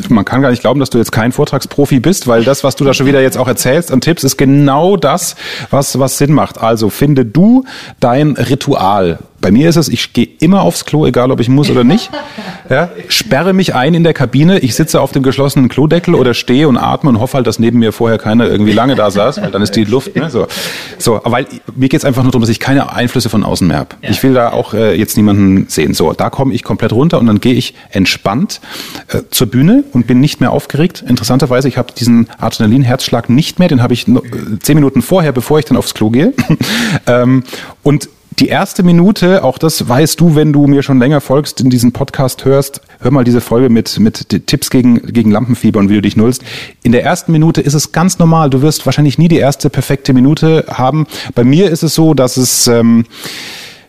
man 0.09 0.25
kann 0.25 0.43
gar 0.43 0.51
nicht 0.51 0.61
glauben, 0.61 0.79
dass 0.79 0.91
du 0.91 0.99
jetzt 0.99 1.11
kein 1.11 1.33
Vortragsprofi 1.33 1.99
bist, 1.99 2.29
weil 2.29 2.45
das, 2.45 2.63
was 2.63 2.77
du 2.77 2.85
da 2.85 2.95
schon 2.95 3.07
wieder 3.07 3.21
jetzt 3.21 3.37
auch 3.37 3.49
erzählst 3.49 3.91
an 3.91 4.01
Tipps, 4.01 4.23
ist 4.23 4.37
genau 4.37 4.97
das, 4.97 5.35
was, 5.71 5.99
was 5.99 6.19
Sinn 6.19 6.33
macht. 6.33 6.59
Also 6.59 6.89
finde 6.89 7.25
du 7.25 7.65
dein 7.99 8.33
Ritual. 8.37 9.19
Bei 9.41 9.51
mir 9.51 9.69
ist 9.69 9.77
es, 9.77 9.89
ich 9.89 10.13
gehe 10.13 10.29
immer 10.41 10.63
aufs 10.63 10.85
Klo, 10.85 11.07
egal 11.07 11.31
ob 11.31 11.41
ich 11.41 11.49
muss 11.49 11.71
oder 11.71 11.85
nicht. 11.85 12.11
Ja, 12.69 12.91
sperre 13.09 13.53
mich 13.53 13.77
ein 13.77 13.95
in 13.95 14.03
der 14.03 14.13
Kabine, 14.13 14.59
ich 14.59 14.75
sitze 14.75 15.01
auf 15.01 15.13
dem 15.13 15.23
geschlossenen 15.23 15.69
Klodeckel 15.69 16.17
oder 16.17 16.35
stehe 16.35 16.67
und 16.67 16.77
atme 16.77 17.11
und 17.11 17.21
hoffe 17.21 17.35
halt, 17.35 17.47
dass 17.47 17.61
neben 17.61 17.79
mir 17.79 17.93
vorher 17.93 18.19
keiner 18.19 18.49
irgendwie 18.49 18.73
lange 18.73 18.97
da 18.97 19.09
saß, 19.09 19.41
weil 19.41 19.53
dann 19.53 19.63
ist 19.63 19.77
die 19.77 19.85
Luft. 19.85 20.17
Ne, 20.17 20.31
so. 20.31 20.49
so, 20.99 21.21
weil 21.23 21.47
mir 21.77 21.89
geht's 21.89 22.05
einfach 22.05 22.25
nur 22.25 22.33
darum, 22.33 22.43
dass 22.43 22.51
ich 22.51 22.59
keine 22.59 22.93
Einflüsse 22.93 23.29
von 23.29 23.45
außen 23.45 23.69
mehr 23.69 23.79
habe. 23.79 23.91
Ich 24.03 24.21
will 24.25 24.35
da 24.35 24.51
auch 24.51 24.75
äh, 24.75 24.99
jetzt 24.99 25.17
niemanden 25.17 25.67
sehen. 25.69 25.95
So, 25.95 26.13
da 26.13 26.29
komme 26.29 26.55
ich 26.55 26.65
komplett 26.65 26.93
runter 26.93 27.21
und 27.21 27.27
dann 27.27 27.41
gehe 27.41 27.55
ich 27.55 27.75
entspannt 27.91 28.61
äh, 29.09 29.23
zur 29.31 29.47
Bühne 29.47 29.85
und 29.93 30.09
bin 30.09 30.19
nicht 30.19 30.41
mehr 30.41 30.51
aufgeregt. 30.51 31.05
Interessanterweise, 31.07 31.69
ich 31.69 31.79
habe 31.79 31.93
diesen 31.93 32.29
Adrenalin-Herzschlag 32.39 33.29
nicht 33.29 33.61
mehr, 33.61 33.69
den 33.69 33.81
habe 33.81 33.95
ich 33.95 34.09
äh, 34.09 34.13
zehn 34.61 34.75
Minuten 34.75 35.03
vorher, 35.03 35.31
bevor 35.31 35.61
ich 35.61 35.67
dann 35.67 35.77
aufs 35.77 35.95
Klo 35.95 36.11
gehe. 36.11 36.33
ähm, 37.07 37.45
und 37.85 38.09
die 38.39 38.49
erste 38.49 38.83
Minute, 38.83 39.45
auch 39.45 39.57
das 39.57 39.89
weißt 39.89 40.21
du, 40.21 40.35
wenn 40.35 40.53
du 40.53 40.67
mir 40.67 40.83
schon 40.83 40.99
länger 40.99 41.21
folgst, 41.21 41.61
in 41.61 41.71
diesen 41.71 41.93
Podcast 41.93 42.45
hörst, 42.45 42.83
hör 43.01 43.11
mal 43.11 43.25
diese 43.25 43.41
Folge 43.41 43.71
mit, 43.71 43.99
mit 43.99 44.47
Tipps 44.47 44.69
gegen, 44.69 45.01
gegen 45.13 45.31
Lampenfieber 45.31 45.81
und 45.81 45.89
wie 45.89 45.95
du 45.95 46.03
dich 46.03 46.17
nullst. 46.17 46.43
In 46.83 46.93
der 46.93 47.03
ersten 47.03 47.33
Minute 47.33 47.63
ist 47.63 47.75
es 47.75 47.93
ganz 47.93 48.19
normal. 48.19 48.51
Du 48.51 48.61
wirst 48.61 48.85
wahrscheinlich 48.85 49.19
nie 49.19 49.29
die 49.29 49.39
erste 49.39 49.71
perfekte 49.71 50.13
Minute 50.13 50.67
haben. 50.69 51.07
Bei 51.35 51.45
mir 51.45 51.71
ist 51.71 51.83
es 51.83 51.95
so, 51.95 52.13
dass 52.13 52.37
es, 52.37 52.67
ähm, 52.67 53.07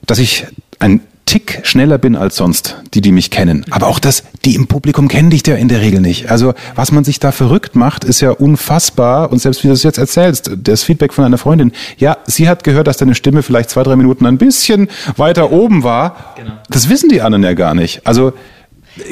dass 0.06 0.20
ich 0.20 0.46
ein 0.80 1.02
Tick 1.28 1.60
schneller 1.64 1.98
bin 1.98 2.16
als 2.16 2.38
sonst, 2.38 2.78
die, 2.94 3.02
die 3.02 3.12
mich 3.12 3.30
kennen. 3.30 3.66
Aber 3.70 3.88
auch 3.88 4.00
das, 4.00 4.24
die 4.46 4.56
im 4.56 4.66
Publikum 4.68 5.10
kennen 5.10 5.30
dich 5.30 5.46
ja 5.46 5.56
in 5.56 5.68
der 5.68 5.82
Regel 5.82 6.00
nicht. 6.00 6.32
Also 6.32 6.54
was 6.74 6.92
man 6.92 7.04
sich 7.04 7.20
da 7.20 7.32
verrückt 7.32 7.76
macht, 7.76 8.06
ist 8.06 8.22
ja 8.22 8.32
unfassbar. 8.32 9.32
Und 9.32 9.40
selbst 9.40 9.64
wie 9.64 9.68
du 9.68 9.74
es 9.74 9.84
jetzt 9.84 9.98
erzählst, 9.98 10.50
das 10.56 10.84
Feedback 10.84 11.14
von 11.14 11.26
einer 11.26 11.38
Freundin, 11.38 11.74
ja, 11.98 12.18
sie 12.26 12.48
hat 12.48 12.64
gehört, 12.64 12.88
dass 12.88 12.98
deine 12.98 13.14
Stimme 13.14 13.44
vielleicht 13.44 13.70
zwei, 13.70 13.84
drei 13.84 13.98
Minuten 13.98 14.26
ein 14.26 14.38
bisschen 14.38 14.88
weiter 15.18 15.52
oben 15.52 15.84
war. 15.84 16.34
Genau. 16.38 16.54
Das 16.70 16.90
wissen 16.90 17.10
die 17.10 17.22
anderen 17.22 17.44
ja 17.44 17.54
gar 17.54 17.76
nicht. 17.76 18.08
Also 18.08 18.32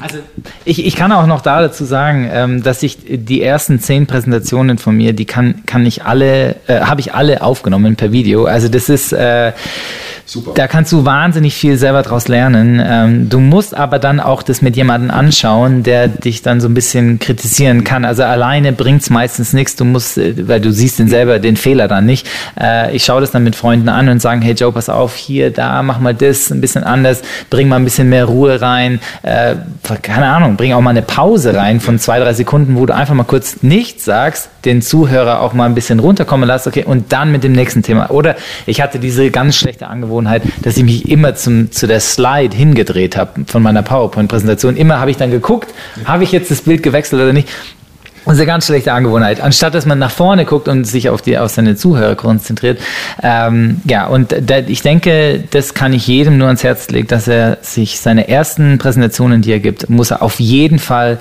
also 0.01 0.17
ich, 0.65 0.85
ich 0.85 0.95
kann 0.95 1.11
auch 1.11 1.27
noch 1.27 1.41
da 1.41 1.61
dazu 1.61 1.85
sagen, 1.85 2.29
ähm, 2.31 2.63
dass 2.63 2.83
ich 2.83 2.97
die 3.07 3.41
ersten 3.41 3.79
zehn 3.79 4.07
Präsentationen 4.07 4.77
von 4.77 4.95
mir, 4.95 5.13
die 5.13 5.25
kann, 5.25 5.63
kann 5.65 5.85
ich 5.85 6.03
alle, 6.03 6.55
äh, 6.67 6.81
habe 6.81 7.01
ich 7.01 7.13
alle 7.13 7.41
aufgenommen 7.41 7.95
per 7.95 8.11
Video. 8.11 8.45
Also 8.45 8.67
das 8.67 8.89
ist 8.89 9.13
äh, 9.13 9.51
Super. 10.27 10.53
Da 10.55 10.67
kannst 10.67 10.91
du 10.91 11.05
wahnsinnig 11.05 11.53
viel 11.53 11.77
selber 11.77 12.01
draus 12.01 12.27
lernen. 12.27 12.81
Ähm, 12.83 13.29
du 13.29 13.39
musst 13.39 13.75
aber 13.75 13.99
dann 13.99 14.19
auch 14.19 14.41
das 14.41 14.63
mit 14.63 14.75
jemandem 14.75 15.11
anschauen, 15.11 15.83
der 15.83 16.07
dich 16.07 16.41
dann 16.41 16.61
so 16.61 16.67
ein 16.67 16.73
bisschen 16.73 17.19
kritisieren 17.19 17.83
kann. 17.83 18.05
Also 18.05 18.23
alleine 18.23 18.73
bringt's 18.73 19.11
meistens 19.11 19.53
nichts. 19.53 19.75
Du 19.75 19.85
musst, 19.85 20.17
äh, 20.17 20.47
weil 20.47 20.61
du 20.61 20.71
siehst 20.71 20.97
den 20.97 21.09
selber, 21.09 21.37
den 21.37 21.57
Fehler 21.57 21.87
dann 21.87 22.07
nicht. 22.07 22.27
Äh, 22.59 22.95
ich 22.95 23.05
schaue 23.05 23.21
das 23.21 23.29
dann 23.29 23.43
mit 23.43 23.55
Freunden 23.55 23.87
an 23.87 24.09
und 24.09 24.19
sagen, 24.19 24.41
hey 24.41 24.55
Joe, 24.55 24.71
pass 24.71 24.89
auf, 24.89 25.15
hier, 25.15 25.51
da, 25.51 25.83
mach 25.83 25.99
mal 25.99 26.15
das 26.15 26.49
ein 26.49 26.59
bisschen 26.59 26.83
anders, 26.83 27.21
bring 27.51 27.67
mal 27.67 27.75
ein 27.75 27.83
bisschen 27.83 28.09
mehr 28.09 28.25
Ruhe 28.25 28.59
rein. 28.61 28.99
Keine 30.01 30.27
Ahnung, 30.27 30.55
bring 30.55 30.73
auch 30.73 30.81
mal 30.81 30.91
eine 30.91 31.01
Pause 31.01 31.55
rein 31.55 31.79
von 31.79 31.99
zwei, 31.99 32.19
drei 32.19 32.33
Sekunden, 32.33 32.75
wo 32.75 32.85
du 32.85 32.95
einfach 32.95 33.13
mal 33.13 33.23
kurz 33.23 33.61
nichts 33.61 34.05
sagst, 34.05 34.49
den 34.65 34.81
Zuhörer 34.81 35.41
auch 35.41 35.53
mal 35.53 35.65
ein 35.65 35.75
bisschen 35.75 35.99
runterkommen 35.99 36.47
lässt, 36.47 36.67
okay, 36.67 36.83
und 36.83 37.11
dann 37.13 37.31
mit 37.31 37.43
dem 37.43 37.51
nächsten 37.51 37.83
Thema. 37.83 38.09
Oder 38.09 38.35
ich 38.65 38.81
hatte 38.81 38.99
diese 38.99 39.29
ganz 39.31 39.55
schlechte 39.55 39.87
Angewohnheit, 39.87 40.41
dass 40.63 40.77
ich 40.77 40.83
mich 40.83 41.09
immer 41.09 41.35
zum, 41.35 41.71
zu 41.71 41.87
der 41.87 41.99
Slide 41.99 42.55
hingedreht 42.55 43.15
habe 43.15 43.45
von 43.45 43.61
meiner 43.61 43.83
PowerPoint-Präsentation. 43.83 44.75
Immer 44.75 44.99
habe 44.99 45.11
ich 45.11 45.17
dann 45.17 45.31
geguckt, 45.31 45.73
habe 46.05 46.23
ich 46.23 46.31
jetzt 46.31 46.51
das 46.51 46.61
Bild 46.61 46.81
gewechselt 46.81 47.21
oder 47.21 47.33
nicht. 47.33 47.49
Das 48.25 48.33
ist 48.33 48.39
eine 48.39 48.47
ganz 48.47 48.65
schlechte 48.65 48.91
Angewohnheit. 48.91 49.39
Anstatt 49.39 49.75
dass 49.75 49.85
man 49.85 49.99
nach 49.99 50.11
vorne 50.11 50.45
guckt 50.45 50.67
und 50.67 50.85
sich 50.85 51.09
auf, 51.09 51.21
die, 51.21 51.37
auf 51.37 51.51
seine 51.51 51.75
Zuhörer 51.75 52.15
konzentriert. 52.15 52.79
Ähm, 53.21 53.81
ja, 53.85 54.07
und 54.07 54.35
da, 54.41 54.59
ich 54.59 54.81
denke, 54.81 55.43
das 55.51 55.73
kann 55.73 55.93
ich 55.93 56.07
jedem 56.07 56.37
nur 56.37 56.47
ans 56.47 56.63
Herz 56.63 56.89
legen, 56.89 57.07
dass 57.07 57.27
er 57.27 57.59
sich 57.61 57.99
seine 57.99 58.27
ersten 58.27 58.79
Präsentationen, 58.79 59.41
die 59.41 59.51
er 59.51 59.59
gibt, 59.59 59.89
muss 59.89 60.11
er 60.11 60.21
auf 60.23 60.39
jeden 60.39 60.79
Fall 60.79 61.19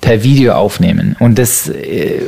per 0.00 0.22
Video 0.22 0.54
aufnehmen. 0.54 1.16
Und 1.18 1.38
das, 1.38 1.68
äh, 1.68 2.20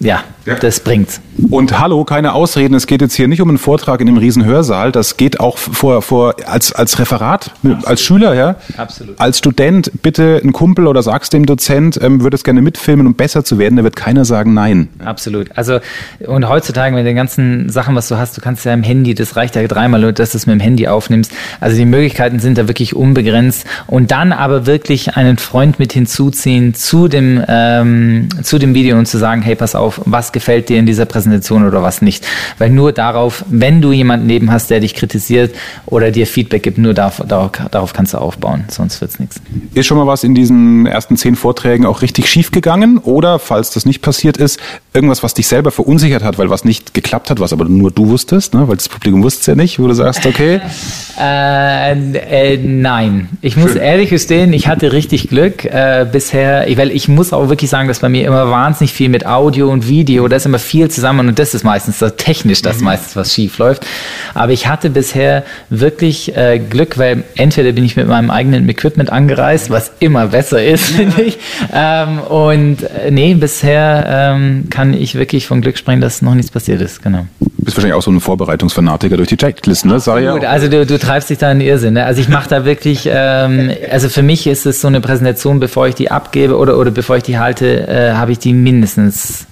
ja, 0.00 0.24
ja, 0.46 0.54
das 0.54 0.80
bringt's. 0.80 1.20
Und 1.50 1.78
hallo, 1.78 2.04
keine 2.04 2.32
Ausreden. 2.34 2.74
Es 2.74 2.86
geht 2.86 3.00
jetzt 3.00 3.14
hier 3.14 3.28
nicht 3.28 3.40
um 3.40 3.48
einen 3.48 3.58
Vortrag 3.58 4.00
in 4.00 4.06
dem 4.06 4.16
Riesenhörsaal. 4.16 4.92
Das 4.92 5.16
geht 5.16 5.40
auch 5.40 5.58
vor, 5.58 6.02
vor 6.02 6.34
als, 6.46 6.72
als 6.72 6.98
Referat, 6.98 7.50
Absolut. 7.50 7.86
als 7.86 8.02
Schüler, 8.02 8.34
ja. 8.34 8.56
Absolut. 8.76 9.20
Als 9.20 9.38
Student 9.38 9.90
bitte 10.02 10.40
ein 10.42 10.52
Kumpel 10.52 10.86
oder 10.86 11.02
sagst 11.02 11.32
dem 11.32 11.46
Dozent, 11.46 11.98
ähm, 12.02 12.22
würde 12.22 12.36
es 12.36 12.44
gerne 12.44 12.62
mitfilmen, 12.62 13.06
um 13.06 13.14
besser 13.14 13.44
zu 13.44 13.58
werden. 13.58 13.76
Da 13.76 13.84
wird 13.84 13.96
keiner 13.96 14.24
sagen 14.24 14.54
Nein. 14.54 14.88
Absolut. 15.04 15.48
Also, 15.56 15.80
und 16.26 16.48
heutzutage 16.48 16.94
mit 16.94 17.06
den 17.06 17.16
ganzen 17.16 17.68
Sachen, 17.68 17.94
was 17.94 18.08
du 18.08 18.16
hast, 18.16 18.36
du 18.36 18.40
kannst 18.40 18.64
ja 18.64 18.72
im 18.72 18.82
Handy, 18.82 19.14
das 19.14 19.36
reicht 19.36 19.56
ja 19.56 19.66
dreimal, 19.66 20.12
dass 20.12 20.32
du 20.32 20.38
es 20.38 20.46
mit 20.46 20.54
dem 20.54 20.60
Handy 20.60 20.88
aufnimmst. 20.88 21.32
Also 21.60 21.76
die 21.76 21.84
Möglichkeiten 21.84 22.40
sind 22.40 22.58
da 22.58 22.68
wirklich 22.68 22.96
unbegrenzt. 22.96 23.66
Und 23.86 24.10
dann 24.10 24.32
aber 24.32 24.66
wirklich 24.66 25.16
einen 25.16 25.36
Freund 25.36 25.78
mit 25.78 25.92
hinzuziehen 25.92 26.74
zu 26.74 27.08
dem, 27.10 27.44
ähm, 27.48 28.28
zu 28.42 28.58
dem 28.58 28.74
Video 28.74 28.98
und 28.98 29.06
zu 29.06 29.18
sagen, 29.18 29.42
hey, 29.42 29.54
pass 29.54 29.74
auf, 29.74 30.00
was 30.04 30.32
gefällt 30.32 30.68
dir 30.68 30.78
in 30.78 30.86
dieser 30.86 31.04
Präsentation 31.04 31.66
oder 31.66 31.82
was 31.82 32.00
nicht. 32.02 32.26
Weil 32.58 32.70
nur 32.70 32.92
darauf, 32.92 33.44
wenn 33.48 33.82
du 33.82 33.92
jemanden 33.92 34.26
neben 34.26 34.50
hast, 34.50 34.70
der 34.70 34.80
dich 34.80 34.94
kritisiert 34.94 35.54
oder 35.86 36.10
dir 36.10 36.26
Feedback 36.26 36.62
gibt, 36.62 36.78
nur 36.78 36.94
darauf, 36.94 37.22
darauf, 37.26 37.50
darauf 37.70 37.92
kannst 37.92 38.14
du 38.14 38.18
aufbauen, 38.18 38.64
sonst 38.68 39.00
wird 39.00 39.12
es 39.12 39.20
nichts. 39.20 39.40
Ist 39.74 39.86
schon 39.86 39.98
mal 39.98 40.06
was 40.06 40.24
in 40.24 40.34
diesen 40.34 40.86
ersten 40.86 41.16
zehn 41.16 41.36
Vorträgen 41.36 41.86
auch 41.86 42.02
richtig 42.02 42.28
schief 42.28 42.50
gegangen 42.50 42.98
oder, 42.98 43.38
falls 43.38 43.70
das 43.70 43.84
nicht 43.84 44.02
passiert 44.02 44.36
ist, 44.36 44.60
irgendwas, 44.92 45.22
was 45.22 45.34
dich 45.34 45.46
selber 45.46 45.70
verunsichert 45.70 46.22
hat, 46.24 46.38
weil 46.38 46.50
was 46.50 46.64
nicht 46.64 46.94
geklappt 46.94 47.30
hat, 47.30 47.40
was 47.40 47.52
aber 47.52 47.64
nur 47.64 47.90
du 47.90 48.08
wusstest, 48.08 48.54
ne? 48.54 48.68
weil 48.68 48.76
das 48.76 48.88
Publikum 48.88 49.22
wusste 49.22 49.40
es 49.40 49.46
ja 49.46 49.54
nicht, 49.54 49.78
wo 49.78 49.86
du 49.86 49.94
sagst, 49.94 50.26
okay. 50.26 50.60
äh, 51.20 51.92
äh, 51.92 52.56
nein, 52.56 53.28
ich 53.40 53.56
muss 53.56 53.72
Schön. 53.72 53.82
ehrlich 53.82 54.10
gestehen, 54.10 54.52
ich 54.52 54.68
hatte 54.68 54.92
richtig 54.92 55.28
Glück 55.28 55.64
äh, 55.64 56.06
bisher, 56.10 56.66
weil 56.76 56.90
ich 56.90 56.99
muss 57.08 57.32
auch 57.32 57.48
wirklich 57.48 57.70
sagen, 57.70 57.88
dass 57.88 58.00
bei 58.00 58.08
mir 58.08 58.26
immer 58.26 58.50
wahnsinnig 58.50 58.92
viel 58.92 59.08
mit 59.08 59.26
Audio 59.26 59.70
und 59.70 59.88
Video, 59.88 60.28
da 60.28 60.36
ist 60.36 60.46
immer 60.46 60.58
viel 60.58 60.90
zusammen 60.90 61.28
und 61.28 61.38
das 61.38 61.54
ist 61.54 61.64
meistens 61.64 61.98
so 61.98 62.10
technisch, 62.10 62.62
das 62.62 62.78
mhm. 62.78 62.84
meistens 62.84 63.16
was 63.16 63.34
schief 63.34 63.58
läuft. 63.58 63.86
Aber 64.34 64.52
ich 64.52 64.66
hatte 64.66 64.90
bisher 64.90 65.44
wirklich 65.68 66.36
äh, 66.36 66.58
Glück, 66.58 66.98
weil 66.98 67.24
entweder 67.36 67.72
bin 67.72 67.84
ich 67.84 67.96
mit 67.96 68.08
meinem 68.08 68.30
eigenen 68.30 68.68
Equipment 68.68 69.10
angereist, 69.10 69.70
was 69.70 69.92
immer 70.00 70.28
besser 70.28 70.62
ist, 70.64 70.84
finde 70.96 71.22
ich. 71.22 71.38
Ähm, 71.72 72.20
und 72.20 72.82
äh, 72.82 73.10
nee, 73.10 73.34
bisher 73.34 74.04
ähm, 74.06 74.68
kann 74.70 74.94
ich 74.94 75.14
wirklich 75.14 75.46
von 75.46 75.60
Glück 75.60 75.78
sprechen, 75.78 76.00
dass 76.00 76.22
noch 76.22 76.34
nichts 76.34 76.50
passiert 76.50 76.80
ist. 76.80 77.02
Genau. 77.02 77.26
Du 77.40 77.64
bist 77.64 77.76
wahrscheinlich 77.76 77.94
auch 77.94 78.02
so 78.02 78.10
ein 78.10 78.20
Vorbereitungsfanatiker 78.20 79.16
durch 79.16 79.28
die 79.28 79.36
Checklisten, 79.36 79.90
ne? 79.90 80.00
Sag 80.00 80.22
ja 80.22 80.32
Gut, 80.32 80.44
also 80.44 80.68
du, 80.68 80.86
du 80.86 80.98
treibst 80.98 81.28
dich 81.28 81.38
da 81.38 81.52
in 81.52 81.60
Irrsinn. 81.60 81.94
Ne? 81.94 82.04
Also 82.04 82.20
ich 82.20 82.28
mache 82.28 82.48
da 82.48 82.64
wirklich, 82.64 83.08
ähm, 83.12 83.70
also 83.90 84.08
für 84.08 84.22
mich 84.22 84.46
ist 84.46 84.64
es 84.64 84.80
so 84.80 84.88
eine 84.88 85.00
Präsentation, 85.00 85.60
bevor 85.60 85.86
ich 85.86 85.94
die 85.94 86.10
abgebe 86.10 86.56
oder, 86.56 86.78
oder 86.78 86.89
bevor 86.90 87.16
ich 87.16 87.22
die 87.22 87.38
halte, 87.38 87.86
äh, 87.88 88.12
habe 88.12 88.32
ich 88.32 88.38
die 88.38 88.52
mindestens 88.52 89.46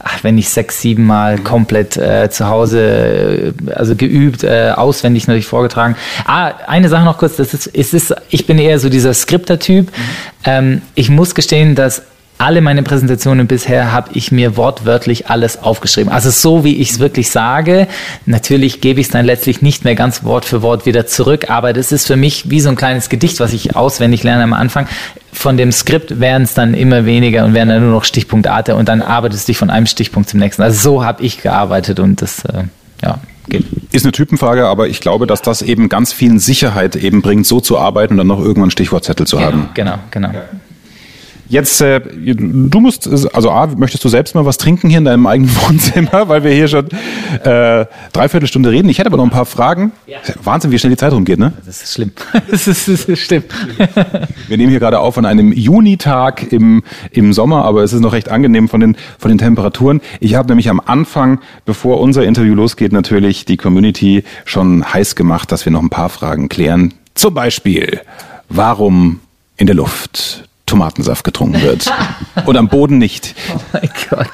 ach, 0.00 0.22
wenn 0.22 0.38
ich 0.38 0.48
sechs, 0.48 0.80
sieben 0.80 1.04
Mal 1.04 1.38
komplett 1.38 1.96
äh, 1.96 2.30
zu 2.30 2.48
Hause, 2.48 3.52
äh, 3.68 3.72
also 3.72 3.96
geübt, 3.96 4.44
äh, 4.44 4.72
auswendig 4.74 5.26
natürlich 5.26 5.46
vorgetragen. 5.46 5.96
Ah, 6.24 6.52
eine 6.66 6.88
Sache 6.88 7.04
noch 7.04 7.18
kurz, 7.18 7.36
das 7.36 7.54
ist, 7.54 7.66
ist, 7.66 7.94
ist 7.94 8.14
ich 8.30 8.46
bin 8.46 8.58
eher 8.58 8.78
so 8.78 8.88
dieser 8.88 9.12
Skripter-Typ. 9.12 9.86
Mhm. 9.86 9.92
Ähm, 10.44 10.82
ich 10.94 11.10
muss 11.10 11.34
gestehen, 11.34 11.74
dass 11.74 12.02
alle 12.38 12.60
meine 12.60 12.84
Präsentationen 12.84 13.48
bisher 13.48 13.92
habe 13.92 14.10
ich 14.14 14.30
mir 14.30 14.56
wortwörtlich 14.56 15.28
alles 15.28 15.60
aufgeschrieben. 15.60 16.12
Also 16.12 16.30
so 16.30 16.64
wie 16.64 16.76
ich 16.76 16.92
es 16.92 16.98
wirklich 17.00 17.30
sage. 17.30 17.88
Natürlich 18.26 18.80
gebe 18.80 19.00
ich 19.00 19.08
es 19.08 19.12
dann 19.12 19.26
letztlich 19.26 19.60
nicht 19.60 19.84
mehr 19.84 19.96
ganz 19.96 20.22
Wort 20.22 20.44
für 20.44 20.62
Wort 20.62 20.86
wieder 20.86 21.06
zurück, 21.06 21.50
aber 21.50 21.72
das 21.72 21.90
ist 21.90 22.06
für 22.06 22.16
mich 22.16 22.48
wie 22.48 22.60
so 22.60 22.68
ein 22.68 22.76
kleines 22.76 23.08
Gedicht, 23.08 23.40
was 23.40 23.52
ich 23.52 23.74
auswendig 23.74 24.22
lerne 24.22 24.44
am 24.44 24.52
Anfang. 24.52 24.86
Von 25.32 25.56
dem 25.56 25.72
Skript 25.72 26.20
werden 26.20 26.44
es 26.44 26.54
dann 26.54 26.74
immer 26.74 27.04
weniger 27.04 27.44
und 27.44 27.54
werden 27.54 27.70
dann 27.70 27.82
nur 27.82 27.92
noch 27.92 28.04
Stichpunktate 28.04 28.76
und 28.76 28.88
dann 28.88 29.02
arbeitest 29.02 29.48
du 29.48 29.50
dich 29.50 29.58
von 29.58 29.70
einem 29.70 29.86
Stichpunkt 29.86 30.28
zum 30.28 30.38
nächsten. 30.38 30.62
Also 30.62 30.78
so 30.78 31.04
habe 31.04 31.24
ich 31.24 31.42
gearbeitet 31.42 31.98
und 31.98 32.22
das, 32.22 32.44
äh, 32.44 32.64
ja. 33.02 33.18
Geht. 33.48 33.64
Ist 33.92 34.04
eine 34.04 34.12
Typenfrage, 34.12 34.66
aber 34.66 34.88
ich 34.88 35.00
glaube, 35.00 35.26
dass 35.26 35.40
das 35.40 35.62
eben 35.62 35.88
ganz 35.88 36.12
viel 36.12 36.38
Sicherheit 36.38 36.96
eben 36.96 37.22
bringt, 37.22 37.46
so 37.46 37.60
zu 37.60 37.78
arbeiten 37.78 38.12
und 38.12 38.18
dann 38.18 38.26
noch 38.26 38.40
irgendwann 38.40 38.70
Stichwortzettel 38.70 39.26
zu 39.26 39.38
genau, 39.38 39.48
haben. 39.48 39.68
Genau, 39.72 39.94
genau. 40.10 40.28
Ja. 40.32 40.42
Jetzt, 41.48 41.80
äh, 41.80 42.00
du 42.00 42.80
musst, 42.80 43.08
also 43.34 43.50
A, 43.50 43.66
möchtest 43.66 44.04
du 44.04 44.08
selbst 44.08 44.34
mal 44.34 44.44
was 44.44 44.58
trinken 44.58 44.90
hier 44.90 44.98
in 44.98 45.04
deinem 45.06 45.26
eigenen 45.26 45.50
Wohnzimmer, 45.62 46.28
weil 46.28 46.44
wir 46.44 46.52
hier 46.52 46.68
schon 46.68 46.88
äh, 47.42 47.86
dreiviertel 48.12 48.46
Stunde 48.46 48.70
reden. 48.70 48.88
Ich 48.88 48.98
hätte 48.98 49.08
aber 49.08 49.16
noch 49.16 49.24
ein 49.24 49.30
paar 49.30 49.46
Fragen. 49.46 49.92
Ja. 50.06 50.18
Wahnsinn, 50.42 50.70
wie 50.70 50.78
schnell 50.78 50.90
die 50.90 50.98
Zeit 50.98 51.12
rumgeht, 51.12 51.38
ne? 51.38 51.54
Das 51.64 51.82
ist 51.82 51.94
schlimm. 51.94 52.12
Das 52.50 52.66
ist, 52.66 52.88
das 52.88 53.04
ist 53.04 53.20
stimmt. 53.20 53.46
Wir 54.48 54.56
nehmen 54.56 54.70
hier 54.70 54.80
gerade 54.80 54.98
auf 55.00 55.18
an 55.18 55.26
einem 55.26 55.52
Junitag 55.52 56.52
im, 56.52 56.82
im 57.10 57.32
Sommer, 57.32 57.64
aber 57.64 57.82
es 57.82 57.92
ist 57.92 58.00
noch 58.00 58.12
recht 58.12 58.30
angenehm 58.30 58.68
von 58.68 58.80
den, 58.80 58.96
von 59.18 59.30
den 59.30 59.38
Temperaturen. 59.38 60.00
Ich 60.20 60.34
habe 60.34 60.48
nämlich 60.48 60.70
am 60.70 60.80
Anfang, 60.84 61.40
bevor 61.64 62.00
unser 62.00 62.24
Interview 62.24 62.54
losgeht, 62.54 62.92
natürlich 62.92 63.44
die 63.44 63.56
Community 63.56 64.24
schon 64.44 64.84
heiß 64.84 65.14
gemacht, 65.14 65.52
dass 65.52 65.64
wir 65.64 65.72
noch 65.72 65.82
ein 65.82 65.90
paar 65.90 66.08
Fragen 66.08 66.48
klären. 66.48 66.94
Zum 67.14 67.34
Beispiel, 67.34 68.00
warum 68.48 69.20
in 69.56 69.66
der 69.66 69.76
Luft? 69.76 70.47
Tomatensaft 70.68 71.24
getrunken 71.24 71.60
wird. 71.62 71.90
Und 72.46 72.56
am 72.56 72.68
Boden 72.68 72.98
nicht. 72.98 73.34
Oh 73.50 73.60
mein 73.72 73.90
Gott. 74.10 74.26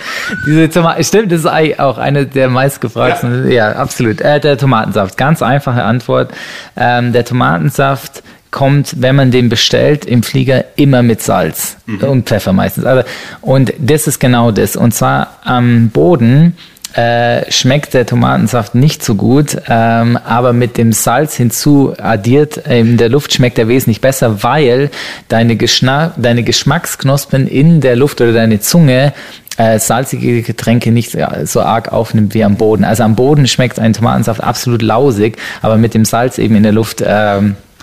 Diese 0.47 0.69
Tomaten, 0.69 1.05
stimmt, 1.05 1.31
das 1.31 1.41
ist 1.41 1.79
auch 1.79 1.99
eine 1.99 2.27
der 2.27 2.49
meistgefragten. 2.49 3.49
Ja, 3.49 3.71
ja 3.71 3.73
absolut. 3.77 4.21
Äh, 4.21 4.41
der 4.41 4.59
Tomatensaft. 4.59 5.17
Ganz 5.17 5.41
einfache 5.41 5.85
Antwort. 5.85 6.33
Ähm, 6.77 7.13
der 7.13 7.25
Tomatensaft 7.25 8.23
kommt, 8.51 9.01
wenn 9.01 9.17
man 9.17 9.31
den 9.31 9.49
bestellt, 9.49 10.05
im 10.05 10.23
Flieger 10.23 10.65
immer 10.77 11.03
mit 11.03 11.23
Salz 11.23 11.77
mhm. 11.87 12.05
und 12.05 12.29
Pfeffer 12.29 12.53
meistens. 12.53 12.85
Also, 12.85 13.07
und 13.41 13.73
das 13.79 14.07
ist 14.07 14.21
genau 14.21 14.51
das. 14.51 14.77
Und 14.77 14.95
zwar 14.95 15.39
am 15.43 15.89
Boden 15.89 16.57
äh, 16.95 17.51
schmeckt 17.51 17.95
der 17.95 18.07
Tomatensaft 18.07 18.75
nicht 18.75 19.05
so 19.05 19.15
gut, 19.15 19.57
ähm, 19.69 20.17
aber 20.25 20.53
mit 20.53 20.77
dem 20.77 20.93
Salz 20.93 21.37
hinzu 21.37 21.95
addiert 21.99 22.57
in 22.57 22.97
der 22.97 23.09
Luft 23.09 23.33
schmeckt 23.33 23.59
er 23.59 23.69
wesentlich 23.69 24.01
besser, 24.01 24.43
weil 24.43 24.91
deine, 25.29 25.57
deine 25.57 26.43
Geschmacksknospen 26.43 27.47
in 27.49 27.81
der 27.81 27.97
Luft 27.97 28.21
oder 28.21 28.33
deine 28.33 28.61
Zunge 28.61 29.13
äh, 29.57 29.79
salzige 29.79 30.43
Getränke 30.43 30.91
nicht 30.91 31.17
so 31.45 31.61
arg 31.61 31.93
aufnimmt 31.93 32.35
wie 32.35 32.45
am 32.45 32.57
Boden. 32.57 32.85
Also 32.85 33.03
am 33.05 33.15
Boden 33.15 33.47
schmeckt 33.47 33.79
ein 33.79 33.93
Tomatensaft 33.93 34.43
absolut 34.43 34.83
lausig, 34.83 35.37
aber 35.63 35.77
mit 35.77 35.95
dem 35.95 36.05
Salz 36.05 36.39
eben 36.39 36.57
in 36.57 36.63
der 36.63 36.73
Luft 36.73 37.03
ähm, 37.07 37.51
äh, 37.51 37.74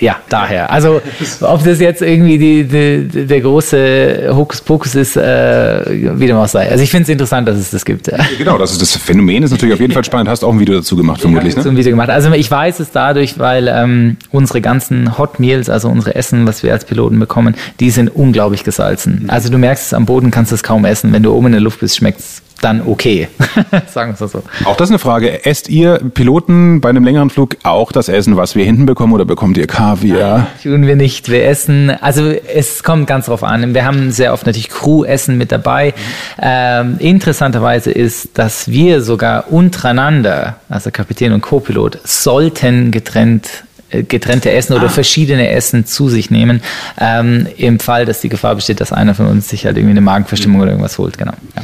ja, 0.00 0.16
daher. 0.28 0.70
Also, 0.70 1.00
ob 1.40 1.64
das 1.64 1.80
jetzt 1.80 2.02
irgendwie 2.02 2.38
die, 2.38 2.64
die, 2.64 3.26
der 3.26 3.40
große 3.40 4.30
Hokuspokus 4.32 4.94
ist, 4.94 5.16
äh, 5.16 5.82
wie 6.18 6.26
dem 6.26 6.36
auch 6.36 6.48
sei. 6.48 6.70
Also, 6.70 6.82
ich 6.82 6.90
finde 6.90 7.04
es 7.04 7.08
interessant, 7.08 7.46
dass 7.48 7.56
es 7.56 7.70
das 7.70 7.84
gibt. 7.84 8.08
Ja. 8.08 8.18
Genau, 8.38 8.58
das 8.58 8.72
ist 8.72 8.82
das 8.82 8.96
Phänomen, 8.96 9.42
ist 9.42 9.50
natürlich 9.50 9.74
auf 9.74 9.80
jeden 9.80 9.92
Fall 9.92 10.04
spannend. 10.04 10.28
Hast 10.28 10.44
auch 10.44 10.52
ein 10.52 10.58
Video 10.58 10.76
dazu 10.76 10.96
gemacht, 10.96 11.20
vermutlich. 11.20 11.56
Ich 11.56 11.64
ne? 11.64 11.70
ein 11.70 11.76
Video 11.76 11.92
gemacht. 11.92 12.10
Also, 12.10 12.32
ich 12.32 12.50
weiß 12.50 12.80
es 12.80 12.90
dadurch, 12.90 13.38
weil 13.38 13.68
ähm, 13.68 14.16
unsere 14.30 14.60
ganzen 14.60 15.18
Hot 15.18 15.38
Meals, 15.38 15.68
also 15.68 15.88
unsere 15.88 16.14
Essen, 16.14 16.46
was 16.46 16.62
wir 16.62 16.72
als 16.72 16.84
Piloten 16.84 17.18
bekommen, 17.18 17.54
die 17.78 17.90
sind 17.90 18.08
unglaublich 18.08 18.64
gesalzen. 18.64 19.26
Also, 19.28 19.50
du 19.50 19.58
merkst 19.58 19.86
es 19.86 19.94
am 19.94 20.06
Boden, 20.06 20.30
kannst 20.30 20.50
du 20.50 20.56
es 20.56 20.62
kaum 20.62 20.84
essen. 20.84 21.12
Wenn 21.12 21.22
du 21.22 21.32
oben 21.32 21.46
in 21.46 21.52
der 21.52 21.60
Luft 21.60 21.80
bist, 21.80 21.96
schmeckt 21.96 22.20
es 22.20 22.42
dann 22.60 22.82
okay. 22.86 23.28
Sagen 23.86 24.14
wir 24.18 24.24
es 24.24 24.32
so. 24.32 24.42
Auch 24.64 24.76
das 24.76 24.88
ist 24.88 24.92
eine 24.92 24.98
Frage. 24.98 25.44
Esst 25.46 25.68
ihr 25.68 25.98
Piloten 25.98 26.80
bei 26.80 26.90
einem 26.90 27.04
längeren 27.04 27.30
Flug 27.30 27.56
auch 27.62 27.92
das 27.92 28.08
Essen, 28.08 28.36
was 28.36 28.54
wir 28.54 28.64
hinten 28.64 28.86
bekommen, 28.86 29.12
oder 29.12 29.24
bekommt 29.24 29.56
ihr 29.56 29.66
Kaviar? 29.66 30.38
Nein, 30.38 30.46
tun 30.62 30.86
wir 30.86 30.96
nicht. 30.96 31.28
Wir 31.28 31.46
essen, 31.46 31.90
also 31.90 32.28
es 32.30 32.82
kommt 32.82 33.06
ganz 33.06 33.26
drauf 33.26 33.42
an. 33.42 33.74
Wir 33.74 33.84
haben 33.84 34.10
sehr 34.12 34.32
oft 34.32 34.46
natürlich 34.46 34.68
Crew-Essen 34.68 35.38
mit 35.38 35.52
dabei. 35.52 35.94
Ähm, 36.40 36.96
interessanterweise 36.98 37.90
ist, 37.90 38.38
dass 38.38 38.68
wir 38.68 39.00
sogar 39.02 39.50
untereinander, 39.50 40.56
also 40.68 40.90
Kapitän 40.90 41.32
und 41.32 41.40
Co-Pilot, 41.40 41.98
sollten 42.04 42.90
getrennt 42.90 43.64
äh, 43.90 44.02
getrennte 44.02 44.52
Essen 44.52 44.74
oder 44.74 44.86
ah. 44.86 44.90
verschiedene 44.90 45.48
Essen 45.50 45.84
zu 45.86 46.08
sich 46.08 46.30
nehmen, 46.30 46.62
ähm, 47.00 47.48
im 47.56 47.80
Fall, 47.80 48.04
dass 48.06 48.20
die 48.20 48.28
Gefahr 48.28 48.54
besteht, 48.54 48.80
dass 48.80 48.92
einer 48.92 49.14
von 49.14 49.26
uns 49.26 49.48
sich 49.48 49.64
halt 49.66 49.76
irgendwie 49.76 49.92
eine 49.92 50.00
Magenverstimmung 50.00 50.60
oder 50.60 50.70
irgendwas 50.70 50.98
holt. 50.98 51.18
Genau. 51.18 51.32
Ja 51.56 51.62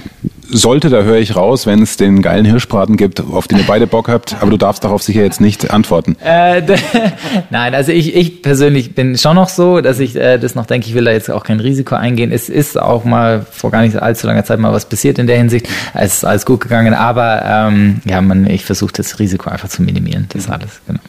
sollte, 0.49 0.91
da 0.91 1.03
höre 1.03 1.19
ich 1.19 1.37
raus, 1.37 1.67
wenn 1.67 1.83
es 1.83 1.97
den 1.97 2.23
geilen 2.23 2.45
Hirschbraten 2.45 2.97
gibt, 2.97 3.21
auf 3.21 3.49
den 3.49 3.59
ihr 3.59 3.65
beide 3.67 3.87
Bock 3.87 4.09
habt, 4.09 4.37
aber 4.41 4.51
du 4.51 4.57
darfst 4.57 4.85
darauf 4.85 5.03
sicher 5.03 5.23
jetzt 5.23 5.41
nicht 5.41 5.71
antworten. 5.71 6.17
Äh, 6.25 6.63
Nein, 7.51 7.75
also 7.75 7.93
ich, 7.93 8.15
ich 8.15 8.43
persönlich 8.43 8.95
bin 8.95 9.19
schon 9.19 9.37
noch 9.37 9.49
so, 9.49 9.81
dass 9.81 9.99
ich 9.99 10.17
äh, 10.17 10.39
das 10.39 10.55
noch 10.55 10.67
denke, 10.67 10.89
ich 10.89 10.95
will 10.95 11.05
da 11.05 11.13
jetzt 11.13 11.31
auch 11.31 11.45
kein 11.45 11.61
Risiko 11.61 11.95
eingehen. 11.95 12.33
Es 12.33 12.49
ist 12.49 12.81
auch 12.81 13.05
mal 13.05 13.47
vor 13.51 13.71
gar 13.71 13.83
nicht 13.83 13.97
allzu 13.97 14.27
langer 14.27 14.45
Zeit 14.45 14.59
mal 14.59 14.73
was 14.73 14.89
passiert 14.89 15.19
in 15.19 15.27
der 15.27 15.37
Hinsicht. 15.37 15.69
Es 15.95 16.19
ist 16.19 16.25
alles 16.25 16.47
gut 16.47 16.61
gegangen, 16.61 16.95
aber 16.95 17.43
ähm, 17.45 18.01
ja, 18.05 18.21
man, 18.21 18.49
ich 18.49 18.65
versuche 18.65 18.93
das 18.93 19.19
Risiko 19.19 19.51
einfach 19.51 19.69
zu 19.69 19.83
minimieren. 19.83 20.27
Das 20.33 20.45
ist 20.45 20.51
alles, 20.51 20.81
genau. 20.87 21.01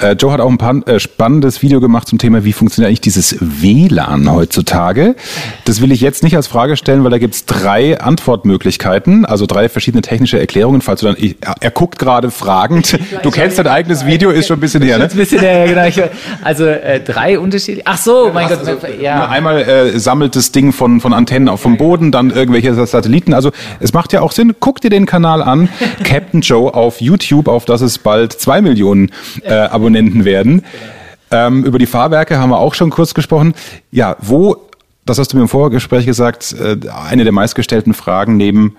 Äh, 0.00 0.12
Joe 0.12 0.32
hat 0.32 0.40
auch 0.40 0.48
ein 0.48 0.58
paar, 0.58 0.76
äh, 0.88 0.98
spannendes 0.98 1.62
Video 1.62 1.80
gemacht 1.80 2.08
zum 2.08 2.18
Thema, 2.18 2.44
wie 2.44 2.52
funktioniert 2.52 2.88
eigentlich 2.88 3.00
dieses 3.00 3.36
WLAN 3.40 4.32
heutzutage. 4.32 5.14
Das 5.64 5.80
will 5.80 5.92
ich 5.92 6.00
jetzt 6.00 6.22
nicht 6.22 6.36
als 6.36 6.46
Frage 6.46 6.76
stellen, 6.76 7.04
weil 7.04 7.10
da 7.10 7.18
gibt's 7.18 7.44
drei 7.44 8.00
Antwortmöglichkeiten, 8.00 9.24
also 9.24 9.46
drei 9.46 9.68
verschiedene 9.68 10.02
technische 10.02 10.38
Erklärungen. 10.38 10.80
Falls 10.80 11.00
du 11.00 11.06
dann, 11.06 11.16
ich, 11.18 11.36
er 11.60 11.70
guckt 11.70 11.98
gerade 11.98 12.30
fragend. 12.30 12.98
Du 13.22 13.30
kennst 13.30 13.58
dein 13.58 13.66
eigenes 13.66 14.06
Video, 14.06 14.30
ist 14.30 14.46
schon 14.46 14.56
ein 14.56 14.60
bisschen 14.60 14.82
her, 14.82 14.98
ne? 14.98 15.04
Ein 15.04 15.16
bisschen 15.16 15.40
her, 15.40 15.66
genau. 15.66 16.08
Also 16.42 16.64
äh, 16.64 17.00
drei 17.00 17.38
unterschiedliche. 17.38 17.82
Ach 17.86 17.98
so, 17.98 18.30
mein 18.32 18.48
Gott. 18.48 18.66
Also, 18.66 18.78
ja. 19.00 19.28
Einmal 19.28 19.62
äh, 19.62 19.98
sammelt 19.98 20.36
das 20.36 20.52
Ding 20.52 20.72
von 20.72 21.00
von 21.00 21.12
Antennen 21.12 21.48
auf 21.48 21.60
vom 21.60 21.76
Boden, 21.76 22.10
dann 22.10 22.30
irgendwelche 22.30 22.74
Satelliten. 22.86 23.34
Also 23.34 23.50
es 23.80 23.92
macht 23.92 24.12
ja 24.12 24.22
auch 24.22 24.32
Sinn. 24.32 24.54
Guck 24.58 24.80
dir 24.80 24.90
den 24.90 25.06
Kanal 25.06 25.42
an, 25.42 25.68
Captain 26.04 26.40
Joe 26.40 26.72
auf 26.72 27.00
YouTube, 27.00 27.48
auf 27.48 27.64
das 27.64 27.80
es 27.80 27.98
bald 27.98 28.32
zwei 28.32 28.60
Millionen 28.62 29.12
äh, 29.42 29.52
Abonnenten 29.52 29.89
Komponenten 29.90 30.24
werden. 30.24 30.62
Ähm, 31.32 31.64
über 31.64 31.78
die 31.78 31.86
Fahrwerke 31.86 32.38
haben 32.38 32.50
wir 32.50 32.58
auch 32.58 32.74
schon 32.74 32.90
kurz 32.90 33.14
gesprochen. 33.14 33.54
Ja, 33.90 34.16
wo, 34.20 34.56
das 35.04 35.18
hast 35.18 35.32
du 35.32 35.36
mir 35.36 35.42
im 35.42 35.48
Vorgespräch 35.48 36.06
gesagt, 36.06 36.54
äh, 36.58 36.76
eine 36.88 37.24
der 37.24 37.32
meistgestellten 37.32 37.94
Fragen 37.94 38.36
neben 38.36 38.76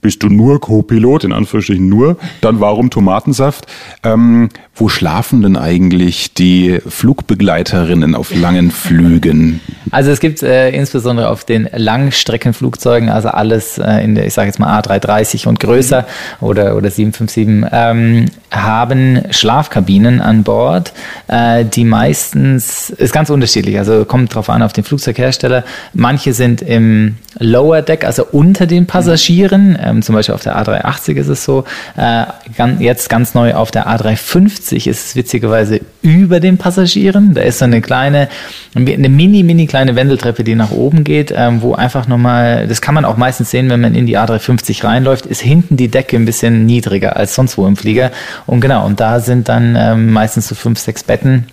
bist 0.00 0.22
du 0.22 0.28
nur 0.28 0.60
Co-Pilot, 0.60 1.24
in 1.24 1.32
Anführungsstrichen 1.32 1.88
nur, 1.88 2.16
dann 2.40 2.60
warum 2.60 2.90
Tomatensaft? 2.90 3.66
Ähm, 4.02 4.48
wo 4.78 4.90
schlafen 4.90 5.40
denn 5.40 5.56
eigentlich 5.56 6.34
die 6.34 6.80
Flugbegleiterinnen 6.86 8.14
auf 8.14 8.34
langen 8.34 8.70
Flügen? 8.70 9.60
Also 9.90 10.10
es 10.10 10.20
gibt 10.20 10.42
äh, 10.42 10.70
insbesondere 10.70 11.30
auf 11.30 11.44
den 11.44 11.68
Langstreckenflugzeugen, 11.72 13.08
also 13.08 13.28
alles 13.28 13.78
äh, 13.78 14.04
in 14.04 14.14
der, 14.14 14.26
ich 14.26 14.34
sage 14.34 14.48
jetzt 14.48 14.58
mal 14.58 14.78
A330 14.80 15.48
und 15.48 15.60
größer 15.60 16.06
oder, 16.42 16.76
oder 16.76 16.90
757, 16.90 17.70
ähm, 17.72 18.26
haben 18.50 19.22
Schlafkabinen 19.30 20.20
an 20.20 20.42
Bord, 20.42 20.92
äh, 21.28 21.64
die 21.64 21.84
meistens, 21.84 22.90
ist 22.90 23.14
ganz 23.14 23.30
unterschiedlich, 23.30 23.78
also 23.78 24.04
kommt 24.04 24.34
drauf 24.34 24.50
an 24.50 24.62
auf 24.62 24.74
den 24.74 24.84
Flugzeughersteller. 24.84 25.64
Manche 25.94 26.34
sind 26.34 26.60
im 26.60 27.16
Lower 27.38 27.82
Deck, 27.82 28.04
also 28.04 28.26
unter 28.30 28.66
den 28.66 28.86
Passagieren, 28.86 29.78
ähm, 29.86 30.02
zum 30.02 30.14
Beispiel 30.14 30.34
auf 30.34 30.42
der 30.42 30.56
A380 30.58 31.14
ist 31.14 31.28
es 31.28 31.44
so, 31.44 31.64
äh, 31.96 32.24
ganz, 32.56 32.80
jetzt 32.80 33.08
ganz 33.08 33.34
neu 33.34 33.54
auf 33.54 33.70
der 33.70 33.86
A350 33.88 34.88
ist 34.88 35.06
es 35.06 35.16
witzigerweise 35.16 35.80
über 36.02 36.40
den 36.40 36.58
Passagieren. 36.58 37.34
Da 37.34 37.42
ist 37.42 37.58
so 37.58 37.64
eine 37.64 37.80
kleine, 37.80 38.28
eine 38.74 39.08
mini, 39.08 39.42
mini 39.42 39.66
kleine 39.66 39.96
Wendeltreppe, 39.96 40.44
die 40.44 40.54
nach 40.54 40.70
oben 40.70 41.04
geht, 41.04 41.32
ähm, 41.36 41.62
wo 41.62 41.74
einfach 41.74 42.06
nochmal, 42.08 42.66
das 42.66 42.80
kann 42.80 42.94
man 42.94 43.04
auch 43.04 43.16
meistens 43.16 43.50
sehen, 43.50 43.70
wenn 43.70 43.80
man 43.80 43.94
in 43.94 44.06
die 44.06 44.18
A350 44.18 44.84
reinläuft, 44.84 45.26
ist 45.26 45.40
hinten 45.40 45.76
die 45.76 45.88
Decke 45.88 46.16
ein 46.16 46.24
bisschen 46.24 46.66
niedriger 46.66 47.16
als 47.16 47.34
sonst 47.34 47.58
wo 47.58 47.66
im 47.66 47.76
Flieger. 47.76 48.10
Und 48.46 48.60
genau, 48.60 48.84
und 48.86 49.00
da 49.00 49.20
sind 49.20 49.48
dann 49.48 49.76
ähm, 49.78 50.12
meistens 50.12 50.48
so 50.48 50.54
fünf, 50.54 50.78
sechs 50.78 51.04
Betten 51.04 51.46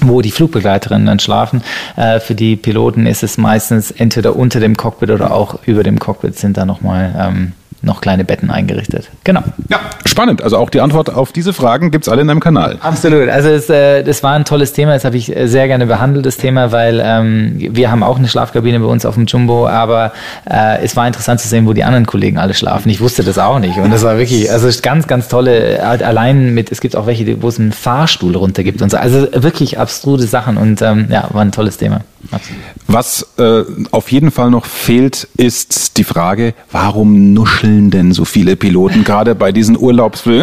wo 0.00 0.20
die 0.20 0.30
Flugbegleiterinnen 0.30 1.06
dann 1.06 1.18
schlafen. 1.18 1.62
Äh, 1.96 2.20
für 2.20 2.34
die 2.34 2.56
Piloten 2.56 3.06
ist 3.06 3.22
es 3.22 3.38
meistens 3.38 3.90
entweder 3.90 4.36
unter 4.36 4.60
dem 4.60 4.76
Cockpit 4.76 5.10
oder 5.10 5.32
auch 5.32 5.58
über 5.66 5.82
dem 5.82 5.98
Cockpit 5.98 6.38
sind 6.38 6.56
da 6.56 6.64
nochmal 6.64 7.14
ähm, 7.18 7.52
noch 7.82 8.00
kleine 8.00 8.24
Betten 8.24 8.50
eingerichtet. 8.50 9.08
Genau. 9.24 9.42
Ja, 9.68 9.80
spannend. 10.04 10.42
Also 10.42 10.56
auch 10.56 10.70
die 10.70 10.80
Antwort 10.80 11.14
auf 11.14 11.32
diese 11.32 11.52
Fragen 11.52 11.90
gibt 11.90 12.06
es 12.06 12.08
alle 12.08 12.22
in 12.22 12.28
deinem 12.28 12.40
Kanal. 12.40 12.78
Absolut. 12.80 13.28
Also 13.28 13.48
es, 13.48 13.70
äh, 13.70 14.02
das 14.02 14.22
war 14.22 14.32
ein 14.32 14.44
tolles 14.44 14.72
Thema. 14.72 14.94
Das 14.94 15.04
habe 15.04 15.16
ich 15.16 15.34
äh, 15.34 15.46
sehr 15.46 15.68
gerne 15.68 15.86
behandelt, 15.86 16.26
das 16.26 16.36
Thema, 16.36 16.72
weil 16.72 17.00
ähm, 17.04 17.54
wir 17.56 17.90
haben 17.90 18.02
auch 18.02 18.18
eine 18.18 18.28
Schlafkabine 18.28 18.80
bei 18.80 18.86
uns 18.86 19.06
auf 19.06 19.14
dem 19.14 19.26
Jumbo, 19.26 19.68
aber 19.68 20.12
äh, 20.50 20.82
es 20.82 20.96
war 20.96 21.06
interessant 21.06 21.40
zu 21.40 21.48
sehen, 21.48 21.66
wo 21.66 21.72
die 21.72 21.84
anderen 21.84 22.06
Kollegen 22.06 22.38
alle 22.38 22.54
schlafen. 22.54 22.90
Ich 22.90 23.00
wusste 23.00 23.22
das 23.22 23.38
auch 23.38 23.60
nicht. 23.60 23.78
Und 23.78 23.92
das 23.92 24.02
war 24.02 24.18
wirklich, 24.18 24.50
also 24.50 24.68
ganz, 24.82 25.06
ganz 25.06 25.28
tolle, 25.28 25.80
halt 25.82 26.02
allein 26.02 26.54
mit, 26.54 26.72
es 26.72 26.80
gibt 26.80 26.96
auch 26.96 27.06
welche, 27.06 27.40
wo 27.42 27.48
es 27.48 27.60
einen 27.60 27.72
Fahrstuhl 27.72 28.34
runter 28.34 28.64
gibt 28.64 28.82
und 28.82 28.90
so. 28.90 28.96
Also 28.96 29.28
wirklich 29.32 29.78
abstruse 29.78 30.26
Sachen 30.26 30.56
und 30.56 30.82
ähm, 30.82 31.06
ja, 31.10 31.28
war 31.32 31.42
ein 31.42 31.52
tolles 31.52 31.76
Thema. 31.76 32.00
Absolut. 32.32 32.60
Was 32.88 33.26
äh, 33.38 33.62
auf 33.92 34.10
jeden 34.10 34.32
Fall 34.32 34.50
noch 34.50 34.64
fehlt, 34.64 35.28
ist 35.36 35.96
die 35.98 36.04
Frage, 36.04 36.54
warum 36.72 37.32
nuscheln 37.32 37.67
denn 37.90 38.12
so 38.12 38.24
viele 38.24 38.56
Piloten 38.56 39.04
gerade 39.04 39.34
bei 39.34 39.52
diesen 39.52 39.78
Urlaubsflügen? 39.78 40.42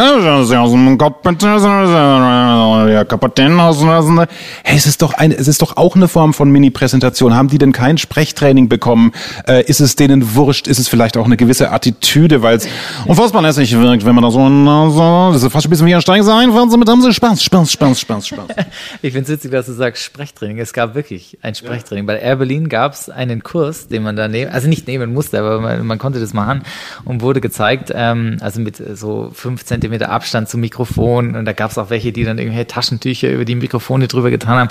Hey, 4.64 4.78
es 4.78 4.86
ist 4.86 5.02
doch 5.02 5.14
eine, 5.14 5.36
es 5.36 5.48
ist 5.48 5.62
doch 5.62 5.78
auch 5.78 5.96
eine 5.96 6.08
Form 6.08 6.34
von 6.34 6.50
Mini-Präsentation. 6.50 7.36
Haben 7.36 7.50
die 7.50 7.58
denn 7.58 7.72
kein 7.72 7.98
Sprechtraining 7.98 8.70
bekommen? 8.70 9.12
Äh, 9.48 9.64
ist 9.66 9.80
es 9.80 9.96
denen 9.96 10.36
wurscht? 10.36 10.68
Ist 10.68 10.80
es 10.80 10.88
vielleicht 10.88 11.18
auch 11.18 11.26
eine 11.26 11.38
gewisse 11.38 11.72
Attitüde, 11.72 12.42
weil 12.42 12.58
es 12.58 12.68
unfassbar 13.06 13.42
lässig 13.42 13.78
wirkt, 13.78 14.06
wenn 14.06 14.16
man 14.16 14.24
da 14.24 14.32
so, 14.32 15.32
das 15.34 15.44
ist 15.44 15.52
fast 15.52 15.68
ein 15.68 15.70
bisschen 15.70 15.88
wie 15.88 15.96
ein 15.96 16.02
Steigen 16.02 16.24
sein, 16.24 16.52
damit 16.54 16.90
haben 16.90 17.02
sie 17.02 17.14
Spaß, 17.14 17.44
Spaß, 17.44 17.72
Spaß, 17.72 18.00
Spaß, 18.00 18.28
Spaß. 18.28 18.48
ich 19.02 19.14
finde 19.14 19.24
es 19.24 19.30
witzig, 19.30 19.52
dass 19.52 19.66
du 19.66 19.74
sagst 19.74 20.04
Sprechtraining. 20.04 20.60
Es 20.60 20.74
gab 20.74 20.96
wirklich 20.96 21.38
ein 21.42 21.54
Sprechtraining. 21.54 21.76
Sprechtraining. 21.76 22.06
Bei 22.06 22.20
Air 22.20 22.36
Berlin 22.38 22.70
gab 22.70 22.94
es 22.94 23.10
einen 23.10 23.44
Kurs, 23.44 23.88
den 23.88 24.04
man 24.04 24.16
da 24.16 24.28
nehmen, 24.28 24.52
also 24.52 24.68
nicht 24.68 24.88
nehmen 24.88 25.14
musste, 25.14 25.40
aber 25.40 25.60
man, 25.60 25.86
man 25.86 25.98
konnte 25.98 26.20
das 26.20 26.34
machen 26.34 26.64
und 27.04 27.15
wurde 27.22 27.42
gezeigt, 27.42 27.92
ähm, 27.96 28.38
also 28.42 28.60
mit 28.60 28.82
so 28.96 29.32
fünf 29.34 29.64
Zentimeter 29.66 30.10
Abstand 30.10 30.50
zum 30.50 30.62
Mikrofon 30.62 31.36
und 31.36 31.46
da 31.46 31.54
gab 31.54 31.72
es 31.72 31.78
auch 31.78 31.90
welche, 31.90 32.12
die 32.12 32.24
dann 32.24 32.38
irgendwelche 32.38 32.68
Taschentücher 32.68 33.30
über 33.30 33.46
die 33.46 33.56
Mikrofone 33.56 34.08
drüber 34.08 34.32
getan 34.32 34.56
haben. 34.56 34.70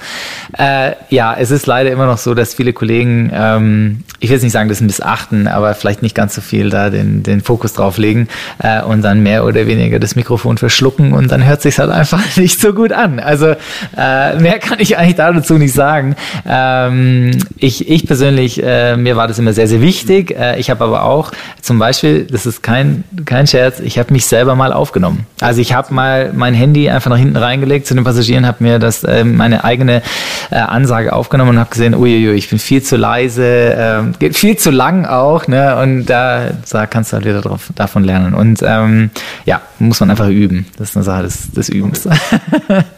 Äh, 0.58 0.96
ja, 1.10 1.34
es 1.38 1.50
ist 1.50 1.66
leider 1.66 1.90
immer 1.90 2.06
noch 2.06 2.18
so, 2.18 2.34
dass 2.34 2.54
viele 2.54 2.72
Kollegen, 2.72 3.30
ähm, 3.32 4.04
ich 4.20 4.28
will 4.28 4.36
jetzt 4.36 4.42
nicht 4.42 4.52
sagen, 4.52 4.68
das 4.68 4.80
missachten, 4.80 5.46
aber 5.46 5.74
vielleicht 5.74 6.02
nicht 6.02 6.14
ganz 6.14 6.34
so 6.34 6.40
viel 6.40 6.70
da 6.70 6.90
den, 6.90 7.22
den 7.22 7.40
Fokus 7.40 7.72
drauf 7.72 7.98
legen 7.98 8.28
äh, 8.58 8.82
und 8.82 9.02
dann 9.02 9.22
mehr 9.22 9.44
oder 9.44 9.66
weniger 9.66 9.98
das 9.98 10.16
Mikrofon 10.16 10.58
verschlucken 10.58 11.12
und 11.12 11.30
dann 11.30 11.44
hört 11.44 11.62
sich 11.62 11.78
halt 11.78 11.90
einfach 11.90 12.20
nicht 12.36 12.60
so 12.60 12.72
gut 12.72 12.92
an. 12.92 13.20
Also 13.20 13.54
äh, 13.96 14.38
mehr 14.38 14.58
kann 14.58 14.80
ich 14.80 14.98
eigentlich 14.98 15.16
dazu 15.16 15.54
nicht 15.54 15.72
sagen. 15.72 16.16
Äh, 16.44 16.64
ähm, 16.74 17.30
ich, 17.56 17.88
ich 17.88 18.06
persönlich, 18.06 18.62
äh, 18.62 18.96
mir 18.96 19.16
war 19.16 19.28
das 19.28 19.38
immer 19.38 19.52
sehr, 19.52 19.68
sehr 19.68 19.80
wichtig. 19.80 20.36
Äh, 20.36 20.58
ich 20.58 20.70
habe 20.70 20.84
aber 20.84 21.04
auch 21.04 21.32
zum 21.60 21.78
Beispiel, 21.78 22.26
das 22.34 22.46
ist 22.46 22.64
kein, 22.64 23.04
kein 23.26 23.46
Scherz, 23.46 23.78
ich 23.78 23.96
habe 23.96 24.12
mich 24.12 24.26
selber 24.26 24.56
mal 24.56 24.72
aufgenommen. 24.72 25.24
Also 25.40 25.60
ich 25.60 25.72
habe 25.72 25.94
mal 25.94 26.32
mein 26.34 26.52
Handy 26.52 26.90
einfach 26.90 27.08
nach 27.08 27.16
hinten 27.16 27.36
reingelegt 27.36 27.86
zu 27.86 27.94
den 27.94 28.02
Passagieren, 28.02 28.44
habe 28.44 28.64
mir 28.64 28.80
das 28.80 29.04
äh, 29.04 29.22
meine 29.22 29.62
eigene 29.62 30.02
äh, 30.50 30.56
Ansage 30.56 31.12
aufgenommen 31.12 31.50
und 31.50 31.58
habe 31.60 31.70
gesehen, 31.70 31.94
uiuiui, 31.94 32.34
ich 32.34 32.50
bin 32.50 32.58
viel 32.58 32.82
zu 32.82 32.96
leise, 32.96 33.44
äh, 33.44 34.18
geht 34.18 34.36
viel 34.36 34.56
zu 34.56 34.72
lang 34.72 35.06
auch, 35.06 35.46
ne? 35.46 35.76
Und 35.80 36.06
da, 36.06 36.50
da 36.68 36.86
kannst 36.86 37.12
du 37.12 37.18
halt 37.18 37.24
wieder 37.24 37.40
drauf, 37.40 37.68
davon 37.76 38.02
lernen. 38.02 38.34
Und 38.34 38.64
ähm, 38.66 39.10
ja, 39.44 39.62
muss 39.78 40.00
man 40.00 40.10
einfach 40.10 40.28
üben. 40.28 40.66
Das 40.76 40.90
ist 40.90 40.96
eine 40.96 41.04
Sache 41.04 41.22
des, 41.22 41.52
des 41.52 41.68
Übens. 41.68 42.08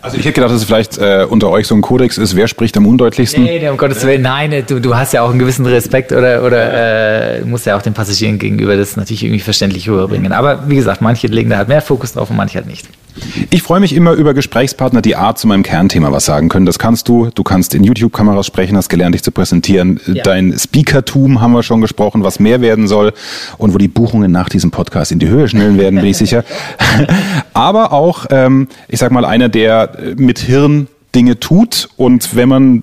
Also 0.01 0.17
ich 0.17 0.25
hätte 0.25 0.35
gedacht, 0.35 0.53
dass 0.53 0.59
es 0.59 0.65
vielleicht 0.65 0.99
äh, 0.99 1.27
unter 1.29 1.51
euch 1.51 1.67
so 1.67 1.75
ein 1.75 1.83
Kodex 1.83 2.17
ist, 2.17 2.37
wer 2.37 2.49
spricht 2.49 2.77
am 2.77 2.87
undeutlichsten? 2.87 3.43
Nee, 3.43 3.69
um 3.69 3.77
Gottes 3.77 4.05
Willen, 4.07 4.23
nein, 4.23 4.65
du, 4.67 4.81
du 4.81 4.97
hast 4.97 5.13
ja 5.13 5.23
auch 5.23 5.31
einen 5.31 5.39
gewissen 5.39 5.67
Respekt 5.67 6.13
oder, 6.13 6.43
oder 6.45 7.41
äh, 7.41 7.45
musst 7.45 7.67
ja 7.67 7.77
auch 7.77 7.83
den 7.83 7.93
Passagieren 7.93 8.39
gegenüber 8.39 8.77
das 8.77 8.97
natürlich 8.97 9.26
irgendwie 9.27 9.41
verständlich 9.41 9.89
rüberbringen. 9.89 10.33
Aber 10.33 10.69
wie 10.69 10.77
gesagt, 10.77 11.03
manche 11.03 11.27
legen 11.27 11.51
da 11.51 11.59
halt 11.59 11.69
mehr 11.69 11.83
Fokus 11.83 12.15
drauf 12.15 12.31
und 12.31 12.37
manche 12.37 12.57
halt 12.57 12.67
nicht. 12.67 12.87
Ich 13.51 13.63
freue 13.63 13.81
mich 13.81 13.95
immer 13.95 14.13
über 14.13 14.35
Gesprächspartner, 14.35 15.01
die 15.01 15.17
A 15.17 15.35
zu 15.35 15.47
meinem 15.47 15.63
Kernthema 15.63 16.13
was 16.13 16.27
sagen 16.27 16.49
können. 16.49 16.67
Das 16.67 16.79
kannst 16.79 17.09
du. 17.09 17.31
Du 17.35 17.43
kannst 17.43 17.75
in 17.75 17.83
YouTube-Kameras 17.83 18.47
sprechen, 18.47 18.77
hast 18.77 18.89
gelernt, 18.89 19.15
dich 19.15 19.23
zu 19.23 19.33
präsentieren. 19.33 20.01
Ja. 20.07 20.23
Dein 20.23 20.57
Speakertum 20.59 21.41
haben 21.41 21.53
wir 21.53 21.63
schon 21.63 21.81
gesprochen, 21.81 22.23
was 22.23 22.41
mehr 22.41 22.61
werden 22.61 22.87
soll 22.89 23.13
und 23.59 23.73
wo 23.73 23.79
die 23.79 23.89
Buchungen 23.89 24.33
nach 24.33 24.49
diesem 24.49 24.71
Podcast 24.71 25.13
in 25.13 25.19
die 25.19 25.29
Höhe 25.29 25.49
schnellen 25.49 25.79
werden, 25.79 25.97
bin 25.97 26.11
ich 26.11 26.19
sicher. 26.19 26.45
Aber 27.55 27.93
auch, 27.93 28.27
ähm, 28.31 28.69
ich 28.89 28.99
sag 28.99 29.13
mal, 29.13 29.25
einer, 29.25 29.49
der 29.49 29.93
mit 30.17 30.39
Hirn 30.39 30.89
Dinge 31.15 31.41
tut 31.41 31.89
und 31.97 32.37
wenn 32.37 32.49
man 32.49 32.83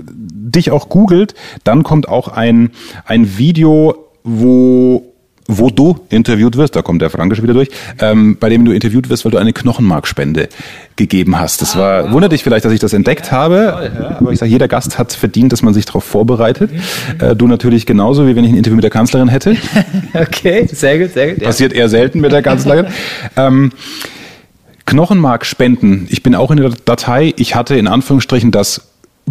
dich 0.00 0.70
auch 0.70 0.88
googelt, 0.88 1.34
dann 1.64 1.82
kommt 1.82 2.08
auch 2.08 2.28
ein, 2.28 2.70
ein 3.04 3.36
Video, 3.36 3.96
wo 4.22 5.13
wo 5.46 5.70
du 5.70 6.00
interviewt 6.08 6.56
wirst, 6.56 6.74
da 6.74 6.82
kommt 6.82 7.02
der 7.02 7.10
Frankisch 7.10 7.42
wieder 7.42 7.52
durch, 7.52 7.68
ähm, 8.00 8.36
bei 8.38 8.48
dem 8.48 8.64
du 8.64 8.72
interviewt 8.72 9.10
wirst, 9.10 9.24
weil 9.24 9.32
du 9.32 9.38
eine 9.38 9.52
Knochenmarkspende 9.52 10.48
gegeben 10.96 11.38
hast. 11.38 11.60
Das 11.60 11.76
war, 11.76 12.12
wundert 12.12 12.32
dich 12.32 12.42
vielleicht, 12.42 12.64
dass 12.64 12.72
ich 12.72 12.80
das 12.80 12.92
entdeckt 12.92 13.30
habe, 13.30 13.90
ja, 13.94 14.16
aber 14.18 14.32
ich 14.32 14.38
sage, 14.38 14.50
jeder 14.50 14.68
Gast 14.68 14.98
hat 14.98 15.12
verdient, 15.12 15.52
dass 15.52 15.62
man 15.62 15.74
sich 15.74 15.84
darauf 15.84 16.04
vorbereitet. 16.04 16.70
Äh, 17.18 17.36
du 17.36 17.46
natürlich 17.46 17.84
genauso, 17.84 18.26
wie 18.26 18.36
wenn 18.36 18.44
ich 18.44 18.52
ein 18.52 18.56
Interview 18.56 18.76
mit 18.76 18.84
der 18.84 18.90
Kanzlerin 18.90 19.28
hätte. 19.28 19.56
okay, 20.14 20.66
sehr 20.70 20.98
gut, 20.98 21.12
sehr 21.12 21.32
gut. 21.32 21.42
Ja. 21.42 21.48
Passiert 21.48 21.72
eher 21.72 21.88
selten 21.88 22.20
mit 22.20 22.32
der 22.32 22.42
Kanzlerin. 22.42 22.86
ähm, 23.36 23.72
Knochenmarkspenden. 24.86 26.06
Ich 26.10 26.22
bin 26.22 26.34
auch 26.34 26.50
in 26.50 26.58
der 26.58 26.70
Datei. 26.84 27.32
Ich 27.36 27.54
hatte 27.54 27.74
in 27.76 27.86
Anführungsstrichen 27.86 28.50
das 28.50 28.82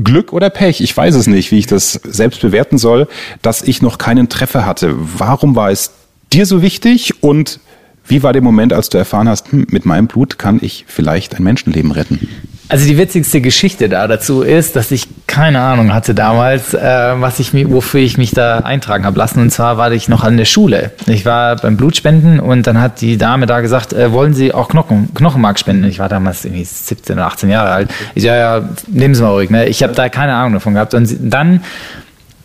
Glück 0.02 0.34
oder 0.34 0.50
Pech, 0.50 0.82
ich 0.82 0.96
weiß 0.96 1.14
es 1.16 1.28
nicht, 1.28 1.52
wie 1.52 1.60
ich 1.60 1.68
das 1.68 1.94
selbst 2.04 2.42
bewerten 2.42 2.78
soll, 2.78 3.08
dass 3.42 3.62
ich 3.62 3.82
noch 3.82 4.00
keinen 4.00 4.28
Treffer 4.28 4.66
hatte. 4.66 4.96
Warum 4.98 5.56
war 5.56 5.70
es 5.70 5.92
dir 6.34 6.46
so 6.46 6.62
wichtig 6.62 7.24
und 7.24 7.60
wie 8.06 8.22
war 8.22 8.34
der 8.34 8.42
Moment, 8.42 8.74
als 8.74 8.90
du 8.90 8.98
erfahren 8.98 9.30
hast, 9.30 9.52
hm, 9.52 9.68
mit 9.70 9.86
meinem 9.86 10.08
Blut 10.08 10.38
kann 10.38 10.60
ich 10.62 10.86
vielleicht 10.88 11.36
ein 11.36 11.44
Menschenleben 11.44 11.92
retten? 11.92 12.28
Also 12.70 12.88
die 12.88 12.98
witzigste 12.98 13.40
Geschichte 13.40 13.88
da 13.88 14.08
dazu 14.08 14.42
ist, 14.42 14.76
dass 14.76 14.90
ich 14.90 15.08
keine 15.28 15.60
Ahnung 15.60 15.94
hatte 15.94 16.16
damals, 16.16 16.74
äh, 16.74 16.80
was 16.82 17.40
ich 17.40 17.54
mir, 17.54 17.70
wofür 17.70 18.00
ich 18.00 18.18
mich 18.18 18.32
da 18.32 18.60
eintragen 18.60 19.06
habe 19.06 19.18
lassen. 19.18 19.40
Und 19.40 19.52
zwar 19.52 19.78
war 19.78 19.92
ich 19.92 20.10
noch 20.10 20.24
an 20.24 20.38
der 20.38 20.46
Schule. 20.46 20.92
Ich 21.06 21.26
war 21.26 21.56
beim 21.58 21.78
Blutspenden 21.78 22.40
und 22.40 22.66
dann 22.66 22.82
hat 22.82 23.02
die 23.02 23.18
Dame 23.18 23.46
da 23.46 23.62
gesagt, 23.62 23.94
äh, 23.94 24.12
wollen 24.12 24.34
Sie 24.34 24.54
auch 24.54 24.70
Knochen, 24.70 25.14
Knochenmark 25.14 25.60
spenden? 25.60 25.84
Ich 25.84 26.00
war 26.00 26.10
damals 26.10 26.46
irgendwie 26.46 26.64
17 26.64 27.16
oder 27.16 27.28
18 27.28 27.50
Jahre 27.50 27.70
alt. 27.70 27.90
Ich 28.16 28.24
ja, 28.24 28.36
ja, 28.36 28.70
nehmen 28.88 29.14
Sie 29.14 29.22
mal 29.22 29.30
ruhig. 29.30 29.50
Ne? 29.50 29.68
Ich 29.68 29.84
habe 29.84 29.94
da 29.94 30.10
keine 30.10 30.34
Ahnung 30.34 30.54
davon 30.54 30.74
gehabt. 30.74 30.94
Und 30.94 31.16
dann 31.20 31.62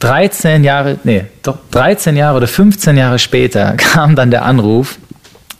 13 0.01 0.65
Jahre, 0.65 0.99
nee, 1.05 1.25
doch 1.43 1.59
13 1.71 2.17
Jahre 2.17 2.37
oder 2.37 2.47
15 2.47 2.97
Jahre 2.97 3.19
später 3.19 3.73
kam 3.77 4.15
dann 4.15 4.31
der 4.31 4.45
Anruf, 4.45 4.99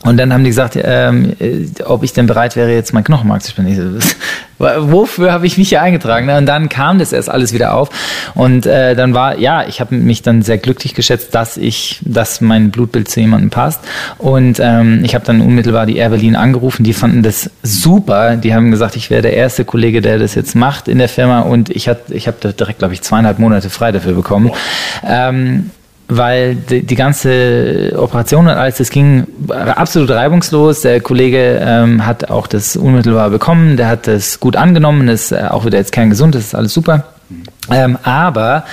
und 0.03 0.15
dann 0.15 0.31
haben 0.31 0.45
die 0.45 0.49
gesagt, 0.49 0.77
ähm, 0.81 1.33
äh, 1.39 1.65
ob 1.83 2.03
ich 2.03 2.13
denn 2.13 2.25
bereit 2.25 2.55
wäre, 2.55 2.71
jetzt 2.71 2.93
mein 2.93 3.03
Knochenmark 3.03 3.43
zu 3.43 3.51
spenden. 3.51 3.99
wofür 4.57 5.33
habe 5.33 5.45
ich 5.45 5.57
mich 5.57 5.69
hier 5.69 5.81
eingetragen? 5.81 6.29
Und 6.29 6.45
dann 6.45 6.69
kam 6.69 6.99
das 6.99 7.11
erst 7.11 7.29
alles 7.29 7.51
wieder 7.53 7.73
auf. 7.73 7.89
Und 8.33 8.65
äh, 8.65 8.95
dann 8.95 9.13
war, 9.13 9.37
ja, 9.37 9.67
ich 9.67 9.81
habe 9.81 9.95
mich 9.95 10.21
dann 10.21 10.41
sehr 10.41 10.57
glücklich 10.57 10.95
geschätzt, 10.95 11.35
dass 11.35 11.57
ich, 11.57 11.99
dass 12.05 12.39
mein 12.39 12.71
Blutbild 12.71 13.09
zu 13.09 13.19
jemandem 13.19 13.49
passt. 13.49 13.81
Und 14.17 14.59
ähm, 14.61 15.03
ich 15.03 15.15
habe 15.15 15.25
dann 15.25 15.41
unmittelbar 15.41 15.85
die 15.85 15.97
Air 15.97 16.09
Berlin 16.09 16.37
angerufen. 16.37 16.85
Die 16.85 16.93
fanden 16.93 17.21
das 17.21 17.49
super. 17.61 18.37
Die 18.37 18.55
haben 18.55 18.71
gesagt, 18.71 18.95
ich 18.95 19.09
wäre 19.09 19.21
der 19.21 19.33
erste 19.33 19.65
Kollege, 19.65 20.01
der 20.01 20.17
das 20.17 20.33
jetzt 20.33 20.55
macht 20.55 20.87
in 20.87 20.97
der 20.97 21.09
Firma. 21.09 21.41
Und 21.41 21.69
ich, 21.71 21.89
hat, 21.89 22.09
ich 22.09 22.27
habe 22.27 22.53
direkt, 22.53 22.79
glaube 22.79 22.93
ich, 22.93 23.01
zweieinhalb 23.01 23.37
Monate 23.37 23.69
frei 23.69 23.91
dafür 23.91 24.13
bekommen. 24.13 24.51
Ähm, 25.05 25.71
weil 26.09 26.55
die, 26.55 26.85
die 26.85 26.95
ganze 26.95 27.93
Operation 27.95 28.47
und 28.47 28.53
alles, 28.53 28.77
das 28.77 28.89
ging 28.89 29.27
absolut 29.49 30.09
reibungslos. 30.09 30.81
Der 30.81 30.99
Kollege 31.01 31.61
ähm, 31.63 32.05
hat 32.05 32.29
auch 32.29 32.47
das 32.47 32.75
unmittelbar 32.75 33.29
bekommen, 33.29 33.77
der 33.77 33.87
hat 33.87 34.07
das 34.07 34.39
gut 34.39 34.55
angenommen, 34.55 35.07
ist 35.07 35.31
äh, 35.31 35.45
auch 35.49 35.65
wieder 35.65 35.77
jetzt 35.77 35.91
kerngesund, 35.91 36.35
das 36.35 36.45
ist 36.45 36.55
alles 36.55 36.73
super. 36.73 37.05
Ähm, 37.71 37.97
aber 38.03 38.63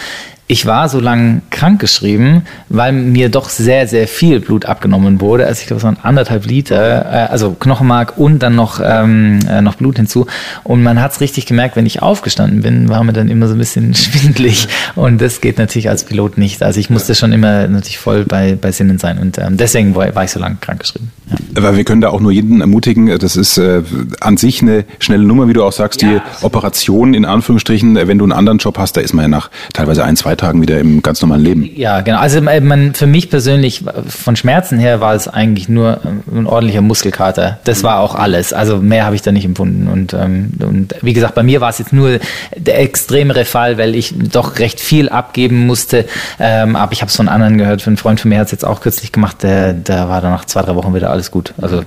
ich 0.49 0.65
war 0.65 0.89
so 0.89 1.01
lange 1.01 1.43
krankgeschrieben, 1.51 2.43
weil 2.69 2.93
mir 2.93 3.31
doch 3.31 3.49
sehr, 3.49 3.89
sehr 3.89 4.07
viel 4.07 4.39
Blut 4.39 4.67
abgenommen 4.67 5.21
wurde. 5.21 5.45
Also 5.45 5.61
ich 5.63 5.67
glaube, 5.67 5.81
so 5.81 5.89
ein 5.89 5.97
anderthalb 6.01 6.47
Liter, 6.47 7.05
äh, 7.05 7.31
also 7.31 7.53
Knochenmark 7.53 8.17
und 8.17 8.45
dann 8.45 8.55
noch, 8.55 8.81
ähm, 8.83 9.41
äh, 9.49 9.61
noch 9.61 9.75
Blut 9.75 9.97
hinzu. 9.97 10.27
Und 10.63 10.85
man 10.85 11.01
hat 11.01 11.13
es 11.13 11.21
richtig 11.21 11.47
gemerkt, 11.47 11.75
wenn 11.75 11.85
ich 11.85 12.01
aufgestanden 12.01 12.63
bin, 12.63 12.89
war 12.89 13.03
mir 13.03 13.13
dann 13.13 13.29
immer 13.29 13.49
so 13.49 13.55
ein 13.55 13.59
bisschen 13.59 13.93
schwindlig. 13.97 14.69
Und 14.95 15.21
das 15.21 15.41
geht 15.41 15.59
natürlich 15.59 15.89
als 15.89 16.05
Pilot 16.05 16.39
nicht. 16.39 16.63
Also 16.63 16.79
ich 16.79 16.91
musste 16.91 17.17
schon 17.17 17.33
immer 17.33 17.67
natürlich 17.67 17.99
voll 17.99 18.25
bei, 18.25 18.57
bei 18.61 18.71
Sinnen 18.71 18.99
sein. 18.99 19.19
Und 19.19 19.39
ähm, 19.39 19.57
deswegen 19.57 19.97
war, 19.97 20.15
war 20.15 20.25
ich 20.25 20.31
so 20.31 20.39
lange 20.39 20.59
krankgeschrieben. 20.61 21.11
Ja. 21.29 21.37
Aber 21.57 21.77
wir 21.77 21.83
können 21.83 22.03
da 22.03 22.11
auch 22.11 22.21
nur 22.21 22.31
jeden 22.31 22.61
ermutigen. 22.61 23.19
Das 23.19 23.35
ist 23.35 23.59
äh, 23.59 23.83
an 24.21 24.37
sich 24.37 24.63
eine 24.63 24.85
schnelle 25.01 25.25
Nummer, 25.25 25.49
wie 25.49 25.55
du 25.55 25.65
auch 25.65 25.73
sagst. 25.73 26.03
Ja. 26.03 26.09
Die 26.41 26.45
Operation 26.45 27.15
in 27.15 27.25
Anführungsstrichen, 27.25 27.97
wenn 27.97 28.19
du 28.19 28.25
einen 28.25 28.33
anderen 28.33 28.59
Job 28.59 28.79
hast, 28.79 28.97
da 28.97 29.01
ist 29.01 29.13
man 29.13 29.25
ja 29.25 29.29
nach 29.29 29.51
teilweise 29.73 30.05
ein, 30.05 30.15
zwei 30.17 30.36
Tagen 30.37 30.63
wieder 30.63 30.79
im 30.79 31.03
ganz 31.03 31.21
normalen 31.21 31.43
Leben. 31.43 31.71
Ja, 31.75 32.01
genau. 32.01 32.19
Also 32.19 32.39
äh, 32.39 32.61
man, 32.61 32.95
für 32.95 33.07
mich 33.07 33.31
persönlich, 33.31 33.83
von 34.09 34.37
Schmerzen 34.37 34.79
her 34.79 35.01
war 35.01 35.15
es 35.15 35.29
eigentlich 35.29 35.69
nur 35.69 36.01
äh, 36.05 36.39
ein 36.39 36.47
ordentlicher 36.47 36.83
Muskelkater. 36.83 37.59
Das 37.65 37.83
war 37.83 38.01
auch 38.01 38.15
alles. 38.15 38.53
Also 38.53 38.79
mehr 38.79 39.05
habe 39.05 39.17
ich 39.17 39.23
da 39.23 39.33
nicht 39.33 39.45
empfunden. 39.45 39.89
Und, 39.89 40.15
ähm, 40.15 40.53
und 40.61 40.95
wie 41.03 41.13
gesagt, 41.13 41.35
bei 41.35 41.43
mir 41.43 41.61
war 41.61 41.71
es 41.71 41.79
jetzt 41.79 41.93
nur 41.93 42.19
der 42.57 42.81
extremere 42.81 43.45
Fall, 43.45 43.79
weil 43.79 43.95
ich 43.95 44.15
doch 44.17 44.59
recht 44.59 44.81
viel 44.81 45.09
abgeben 45.09 45.67
musste. 45.67 46.07
Ähm, 46.39 46.77
aber 46.77 46.93
ich 46.93 47.03
habe 47.03 47.11
es 47.11 47.17
von 47.17 47.29
anderen 47.29 47.59
gehört. 47.59 47.87
Einen 47.87 47.97
Freund 47.97 48.21
von 48.21 48.29
mir 48.29 48.39
hat 48.39 48.47
es 48.47 48.53
jetzt 48.53 48.65
auch 48.65 48.81
kürzlich 48.81 49.13
gemacht. 49.13 49.43
Der, 49.43 49.73
der 49.73 50.09
war 50.09 50.21
dann 50.21 50.33
nach 50.33 50.45
zwei, 50.45 50.63
drei 50.63 50.75
Wochen 50.75 50.95
wieder 50.95 51.11
alles 51.11 51.31
gut. 51.31 51.55
Also 51.61 51.83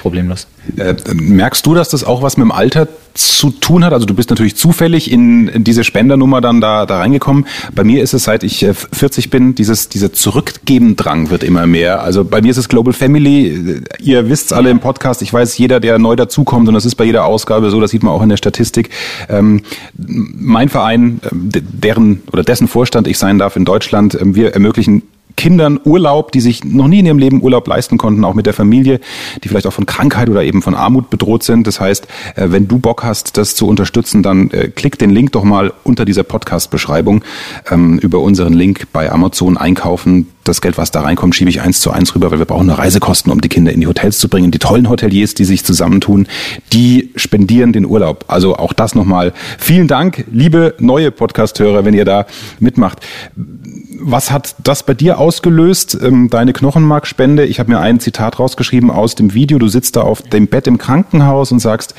problemlos. 0.00 0.46
Äh, 0.76 0.94
merkst 1.14 1.64
du, 1.66 1.74
dass 1.74 1.88
das 1.88 2.04
auch 2.04 2.22
was 2.22 2.36
mit 2.36 2.44
dem 2.44 2.52
Alter 2.52 2.88
zu 3.14 3.50
tun 3.50 3.84
hat? 3.84 3.92
Also 3.92 4.06
du 4.06 4.14
bist 4.14 4.30
natürlich 4.30 4.56
zufällig 4.56 5.10
in, 5.10 5.48
in 5.48 5.64
diese 5.64 5.84
Spendernummer 5.84 6.40
dann 6.40 6.60
da, 6.60 6.86
da 6.86 6.98
reingekommen. 6.98 7.46
Bei 7.74 7.84
mir 7.84 8.02
ist 8.02 8.14
es, 8.14 8.24
seit 8.24 8.42
ich 8.42 8.66
40 8.92 9.26
äh, 9.26 9.28
bin, 9.28 9.54
dieses, 9.54 9.88
dieser 9.88 10.12
Zurückgeben-Drang 10.12 11.30
wird 11.30 11.42
immer 11.42 11.66
mehr. 11.66 12.02
Also 12.02 12.24
bei 12.24 12.40
mir 12.40 12.50
ist 12.50 12.56
es 12.56 12.68
Global 12.68 12.92
Family. 12.92 13.82
Ihr 13.98 14.28
wisst 14.28 14.52
alle 14.52 14.70
im 14.70 14.80
Podcast, 14.80 15.22
ich 15.22 15.32
weiß, 15.32 15.58
jeder, 15.58 15.80
der 15.80 15.98
neu 15.98 16.16
dazukommt, 16.16 16.68
und 16.68 16.74
das 16.74 16.84
ist 16.84 16.94
bei 16.94 17.04
jeder 17.04 17.24
Ausgabe 17.24 17.70
so, 17.70 17.80
das 17.80 17.90
sieht 17.90 18.02
man 18.02 18.12
auch 18.12 18.22
in 18.22 18.28
der 18.28 18.36
Statistik. 18.36 18.90
Ähm, 19.28 19.62
mein 19.96 20.68
Verein, 20.68 21.20
äh, 21.24 21.60
deren 21.60 22.22
oder 22.32 22.42
dessen 22.42 22.68
Vorstand 22.68 23.08
ich 23.08 23.18
sein 23.18 23.38
darf 23.38 23.56
in 23.56 23.64
Deutschland, 23.64 24.18
wir 24.20 24.52
ermöglichen 24.54 25.02
Kindern 25.36 25.80
Urlaub, 25.84 26.32
die 26.32 26.40
sich 26.40 26.64
noch 26.64 26.88
nie 26.88 27.00
in 27.00 27.06
ihrem 27.06 27.18
Leben 27.18 27.42
Urlaub 27.42 27.66
leisten 27.66 27.98
konnten, 27.98 28.24
auch 28.24 28.34
mit 28.34 28.46
der 28.46 28.52
Familie, 28.52 29.00
die 29.42 29.48
vielleicht 29.48 29.66
auch 29.66 29.72
von 29.72 29.86
Krankheit 29.86 30.28
oder 30.28 30.42
eben 30.42 30.62
von 30.62 30.74
Armut 30.74 31.10
bedroht 31.10 31.42
sind. 31.42 31.66
Das 31.66 31.80
heißt, 31.80 32.06
äh, 32.36 32.48
wenn 32.50 32.68
du 32.68 32.78
Bock 32.78 33.04
hast, 33.04 33.36
das 33.36 33.54
zu 33.54 33.66
unterstützen, 33.66 34.22
dann 34.22 34.50
äh, 34.50 34.68
klick 34.68 34.98
den 34.98 35.10
Link 35.10 35.32
doch 35.32 35.44
mal 35.44 35.72
unter 35.84 36.04
dieser 36.04 36.22
Podcast-Beschreibung 36.22 37.24
ähm, 37.70 37.98
über 37.98 38.20
unseren 38.20 38.52
Link 38.52 38.88
bei 38.92 39.10
Amazon 39.10 39.56
einkaufen. 39.56 40.28
Das 40.44 40.60
Geld, 40.60 40.78
was 40.78 40.90
da 40.90 41.02
reinkommt, 41.02 41.34
schiebe 41.34 41.50
ich 41.50 41.60
eins 41.60 41.80
zu 41.80 41.90
eins 41.90 42.14
rüber, 42.14 42.30
weil 42.30 42.38
wir 42.38 42.46
brauchen 42.46 42.68
eine 42.68 42.78
Reisekosten, 42.78 43.30
um 43.30 43.40
die 43.40 43.48
Kinder 43.48 43.72
in 43.72 43.80
die 43.80 43.86
Hotels 43.86 44.18
zu 44.18 44.28
bringen. 44.28 44.50
Die 44.50 44.58
tollen 44.58 44.88
Hoteliers, 44.88 45.34
die 45.34 45.44
sich 45.44 45.64
zusammentun, 45.64 46.26
die 46.72 47.10
spendieren 47.14 47.72
den 47.72 47.84
Urlaub. 47.84 48.24
Also 48.28 48.56
auch 48.56 48.72
das 48.72 48.94
nochmal. 48.94 49.32
Vielen 49.58 49.86
Dank, 49.86 50.24
liebe 50.32 50.74
neue 50.78 51.10
Podcast-Hörer, 51.10 51.84
wenn 51.84 51.94
ihr 51.94 52.04
da 52.04 52.26
mitmacht 52.58 53.00
was 54.00 54.30
hat 54.30 54.56
das 54.62 54.82
bei 54.82 54.94
dir 54.94 55.18
ausgelöst, 55.18 55.98
ähm, 56.02 56.30
deine 56.30 56.52
Knochenmarkspende? 56.52 57.44
Ich 57.44 57.60
habe 57.60 57.70
mir 57.70 57.80
ein 57.80 58.00
Zitat 58.00 58.38
rausgeschrieben 58.38 58.90
aus 58.90 59.14
dem 59.14 59.34
Video. 59.34 59.58
Du 59.58 59.68
sitzt 59.68 59.96
da 59.96 60.02
auf 60.02 60.22
dem 60.22 60.46
Bett 60.46 60.66
im 60.66 60.78
Krankenhaus 60.78 61.52
und 61.52 61.60
sagst, 61.60 61.94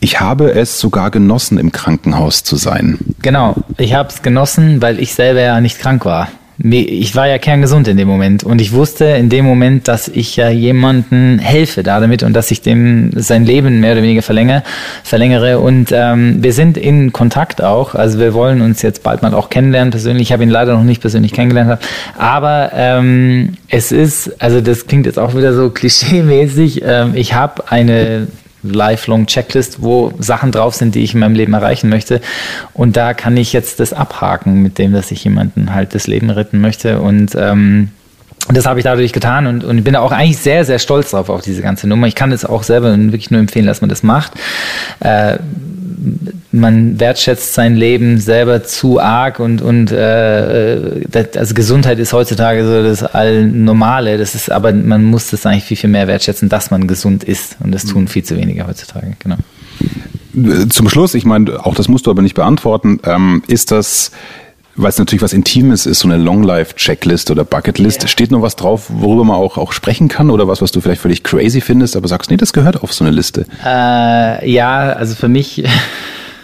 ich 0.00 0.20
habe 0.20 0.52
es 0.52 0.80
sogar 0.80 1.10
genossen, 1.10 1.58
im 1.58 1.72
Krankenhaus 1.72 2.42
zu 2.42 2.56
sein. 2.56 2.98
Genau, 3.22 3.54
ich 3.78 3.94
habe 3.94 4.08
es 4.08 4.22
genossen, 4.22 4.82
weil 4.82 4.98
ich 4.98 5.14
selber 5.14 5.40
ja 5.40 5.60
nicht 5.60 5.78
krank 5.78 6.04
war 6.04 6.28
ich 6.58 7.16
war 7.16 7.26
ja 7.26 7.38
kerngesund 7.38 7.88
in 7.88 7.96
dem 7.96 8.06
Moment 8.06 8.44
und 8.44 8.60
ich 8.60 8.72
wusste 8.72 9.06
in 9.06 9.28
dem 9.28 9.44
Moment, 9.44 9.88
dass 9.88 10.06
ich 10.06 10.36
ja 10.36 10.50
jemanden 10.50 11.40
helfe 11.40 11.82
da 11.82 11.98
damit 11.98 12.22
und 12.22 12.32
dass 12.32 12.50
ich 12.52 12.62
dem 12.62 13.10
sein 13.16 13.44
Leben 13.44 13.80
mehr 13.80 13.92
oder 13.92 14.02
weniger 14.02 14.22
verlängere, 14.22 14.62
verlängere 15.02 15.58
und 15.58 15.88
ähm, 15.92 16.42
wir 16.42 16.52
sind 16.52 16.76
in 16.76 17.12
Kontakt 17.12 17.62
auch, 17.62 17.96
also 17.96 18.20
wir 18.20 18.34
wollen 18.34 18.60
uns 18.60 18.82
jetzt 18.82 19.02
bald 19.02 19.22
mal 19.22 19.34
auch 19.34 19.50
kennenlernen 19.50 19.90
persönlich. 19.90 20.28
Ich 20.28 20.32
habe 20.32 20.44
ihn 20.44 20.50
leider 20.50 20.74
noch 20.74 20.84
nicht 20.84 21.00
persönlich 21.00 21.32
kennengelernt, 21.32 21.80
aber 22.16 22.70
ähm, 22.74 23.54
es 23.68 23.90
ist, 23.90 24.40
also 24.40 24.60
das 24.60 24.86
klingt 24.86 25.06
jetzt 25.06 25.18
auch 25.18 25.34
wieder 25.34 25.54
so 25.54 25.70
klischee-mäßig. 25.70 26.82
Ähm, 26.84 27.12
ich 27.14 27.34
habe 27.34 27.64
eine 27.70 28.28
lifelong 28.64 29.26
Checklist, 29.26 29.82
wo 29.82 30.12
Sachen 30.18 30.50
drauf 30.50 30.74
sind, 30.74 30.94
die 30.94 31.04
ich 31.04 31.14
in 31.14 31.20
meinem 31.20 31.34
Leben 31.34 31.52
erreichen 31.54 31.88
möchte. 31.88 32.20
Und 32.72 32.96
da 32.96 33.14
kann 33.14 33.36
ich 33.36 33.52
jetzt 33.52 33.80
das 33.80 33.92
abhaken 33.92 34.62
mit 34.62 34.78
dem, 34.78 34.92
dass 34.92 35.10
ich 35.10 35.22
jemanden 35.24 35.74
halt 35.74 35.94
das 35.94 36.06
Leben 36.06 36.30
retten 36.30 36.60
möchte. 36.60 37.00
Und 37.00 37.34
ähm, 37.36 37.90
das 38.48 38.66
habe 38.66 38.78
ich 38.78 38.84
dadurch 38.84 39.12
getan 39.12 39.46
und, 39.46 39.64
und 39.64 39.84
bin 39.84 39.96
auch 39.96 40.12
eigentlich 40.12 40.38
sehr, 40.38 40.64
sehr 40.64 40.78
stolz 40.78 41.12
drauf, 41.12 41.30
auf 41.30 41.42
diese 41.42 41.62
ganze 41.62 41.88
Nummer. 41.88 42.06
Ich 42.06 42.14
kann 42.14 42.32
es 42.32 42.44
auch 42.44 42.62
selber 42.62 42.96
wirklich 42.96 43.30
nur 43.30 43.40
empfehlen, 43.40 43.66
dass 43.66 43.80
man 43.80 43.88
das 43.88 44.02
macht. 44.02 44.32
Äh, 45.00 45.38
man 46.52 47.00
wertschätzt 47.00 47.54
sein 47.54 47.76
Leben 47.76 48.18
selber 48.18 48.64
zu 48.64 49.00
arg 49.00 49.40
und, 49.40 49.62
und 49.62 49.90
äh, 49.90 51.00
das, 51.08 51.36
also 51.36 51.54
Gesundheit 51.54 51.98
ist 51.98 52.12
heutzutage 52.12 52.64
so 52.64 52.82
das 52.82 53.02
Allnormale. 53.02 54.18
Das 54.18 54.34
ist, 54.34 54.50
aber 54.50 54.72
man 54.72 55.04
muss 55.04 55.30
das 55.30 55.46
eigentlich 55.46 55.64
viel, 55.64 55.76
viel 55.76 55.90
mehr 55.90 56.06
wertschätzen, 56.06 56.48
dass 56.48 56.70
man 56.70 56.86
gesund 56.86 57.24
ist. 57.24 57.56
Und 57.60 57.72
das 57.72 57.84
tun 57.84 58.08
viel 58.08 58.22
zu 58.22 58.36
wenige 58.36 58.66
heutzutage, 58.66 59.16
genau. 59.18 59.36
Zum 60.68 60.88
Schluss, 60.88 61.14
ich 61.14 61.24
meine, 61.24 61.64
auch 61.64 61.74
das 61.74 61.88
musst 61.88 62.06
du 62.06 62.10
aber 62.10 62.22
nicht 62.22 62.34
beantworten, 62.34 62.98
ähm, 63.04 63.42
ist 63.46 63.70
das 63.70 64.10
weil 64.76 64.88
es 64.88 64.98
natürlich 64.98 65.22
was 65.22 65.32
Intimes 65.32 65.86
ist, 65.86 66.00
so 66.00 66.08
eine 66.08 66.16
Long-Life-Checklist 66.16 67.30
oder 67.30 67.44
Bucketlist. 67.44 68.02
Ja. 68.02 68.08
Steht 68.08 68.30
noch 68.30 68.42
was 68.42 68.56
drauf, 68.56 68.86
worüber 68.88 69.24
man 69.24 69.36
auch, 69.36 69.56
auch 69.56 69.72
sprechen 69.72 70.08
kann 70.08 70.30
oder 70.30 70.48
was, 70.48 70.62
was 70.62 70.72
du 70.72 70.80
vielleicht 70.80 71.00
völlig 71.00 71.22
crazy 71.22 71.60
findest, 71.60 71.96
aber 71.96 72.08
sagst, 72.08 72.30
nee, 72.30 72.36
das 72.36 72.52
gehört 72.52 72.82
auf 72.82 72.92
so 72.92 73.04
eine 73.04 73.14
Liste? 73.14 73.46
Äh, 73.64 74.50
ja, 74.50 74.92
also 74.92 75.14
für 75.14 75.28
mich, 75.28 75.64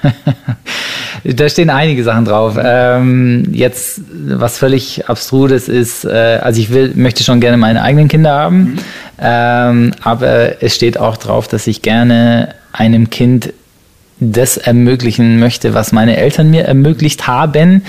da 1.24 1.48
stehen 1.48 1.70
einige 1.70 2.04
Sachen 2.04 2.24
drauf. 2.24 2.56
Ähm, 2.62 3.48
jetzt, 3.52 4.00
was 4.12 4.58
völlig 4.58 5.08
abstrudes 5.08 5.68
ist, 5.68 6.04
äh, 6.04 6.38
also 6.40 6.60
ich 6.60 6.70
will, 6.70 6.92
möchte 6.94 7.24
schon 7.24 7.40
gerne 7.40 7.56
meine 7.56 7.82
eigenen 7.82 8.08
Kinder 8.08 8.30
haben, 8.30 8.58
mhm. 8.58 8.78
ähm, 9.20 9.92
aber 10.02 10.62
es 10.62 10.76
steht 10.76 10.98
auch 10.98 11.16
drauf, 11.16 11.48
dass 11.48 11.66
ich 11.66 11.82
gerne 11.82 12.54
einem 12.72 13.10
Kind 13.10 13.52
das 14.20 14.58
ermöglichen 14.58 15.40
möchte, 15.40 15.74
was 15.74 15.92
meine 15.92 16.16
Eltern 16.16 16.50
mir 16.50 16.64
ermöglicht 16.64 17.26
haben. 17.26 17.82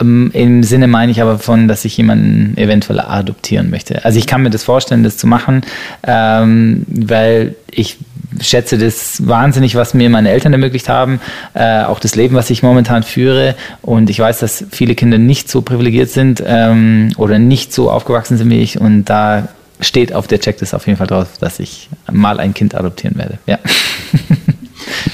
Ähm, 0.00 0.30
Im 0.32 0.62
Sinne 0.62 0.86
meine 0.86 1.12
ich 1.12 1.20
aber 1.20 1.38
von, 1.38 1.68
dass 1.68 1.84
ich 1.84 1.96
jemanden 1.96 2.56
eventuell 2.56 3.00
adoptieren 3.00 3.70
möchte. 3.70 4.04
Also 4.04 4.18
ich 4.18 4.26
kann 4.26 4.42
mir 4.42 4.50
das 4.50 4.62
vorstellen, 4.62 5.02
das 5.02 5.16
zu 5.16 5.26
machen, 5.26 5.62
ähm, 6.04 6.84
weil 6.88 7.56
ich 7.70 7.98
schätze 8.40 8.78
das 8.78 9.26
wahnsinnig, 9.26 9.74
was 9.74 9.94
mir 9.94 10.08
meine 10.08 10.30
Eltern 10.30 10.52
ermöglicht 10.52 10.88
haben, 10.88 11.20
äh, 11.54 11.82
auch 11.82 11.98
das 11.98 12.14
Leben, 12.14 12.36
was 12.36 12.50
ich 12.50 12.62
momentan 12.62 13.02
führe. 13.02 13.56
Und 13.82 14.10
ich 14.10 14.18
weiß, 14.18 14.38
dass 14.38 14.64
viele 14.70 14.94
Kinder 14.94 15.18
nicht 15.18 15.48
so 15.48 15.62
privilegiert 15.62 16.10
sind 16.10 16.42
ähm, 16.46 17.12
oder 17.16 17.38
nicht 17.38 17.72
so 17.72 17.90
aufgewachsen 17.90 18.36
sind 18.36 18.50
wie 18.50 18.60
ich. 18.60 18.80
Und 18.80 19.04
da 19.06 19.48
steht 19.80 20.12
auf 20.12 20.26
der 20.26 20.40
Checklist 20.40 20.74
auf 20.74 20.86
jeden 20.86 20.98
Fall 20.98 21.06
drauf, 21.06 21.38
dass 21.40 21.58
ich 21.58 21.88
mal 22.10 22.38
ein 22.38 22.54
Kind 22.54 22.74
adoptieren 22.74 23.16
werde. 23.16 23.38
Ja. 23.46 23.58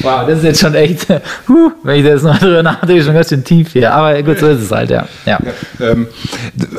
Wow, 0.00 0.26
das 0.26 0.38
ist 0.38 0.44
jetzt 0.44 0.60
schon 0.60 0.74
echt, 0.74 1.08
huh, 1.48 1.72
wenn 1.82 2.04
ich 2.04 2.10
das 2.10 2.22
noch 2.22 2.38
drüber 2.40 2.62
nachdenke, 2.62 3.02
schon 3.02 3.14
ganz 3.14 3.28
schön 3.28 3.44
tief 3.44 3.72
hier. 3.72 3.92
Aber 3.92 4.22
gut, 4.22 4.38
so 4.38 4.46
ist 4.46 4.62
es 4.62 4.70
halt, 4.70 4.90
ja. 4.90 5.06
ja. 5.24 5.38
ja 5.80 5.86
ähm, 5.86 6.06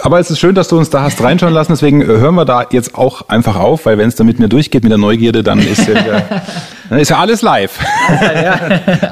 aber 0.04 0.20
es 0.20 0.30
ist 0.30 0.40
schön, 0.40 0.56
dass 0.56 0.68
du 0.68 0.78
uns 0.78 0.90
da 0.90 1.02
hast 1.02 1.22
reinschauen 1.22 1.54
lassen. 1.54 1.74
Deswegen 1.74 2.06
hören 2.06 2.36
wir 2.36 2.46
da 2.46 2.66
jetzt 2.72 2.96
auch 2.96 3.28
einfach 3.30 3.56
auf, 3.56 3.86
weil 3.86 3.98
wenn 3.98 4.08
es 4.08 4.16
da 4.16 4.24
mit 4.24 4.40
mir 4.40 4.50
durchgeht, 4.50 4.84
mit 4.84 4.92
der 4.92 5.00
Neugierde, 5.00 5.44
dann 5.44 5.60
ist 5.60 5.88
ja, 5.88 5.90
wieder, 5.90 6.22
dann 6.30 6.42
ist 6.90 7.10
ja 7.10 7.20
alles 7.20 7.42
live. 7.42 7.80
Ja, 8.10 8.60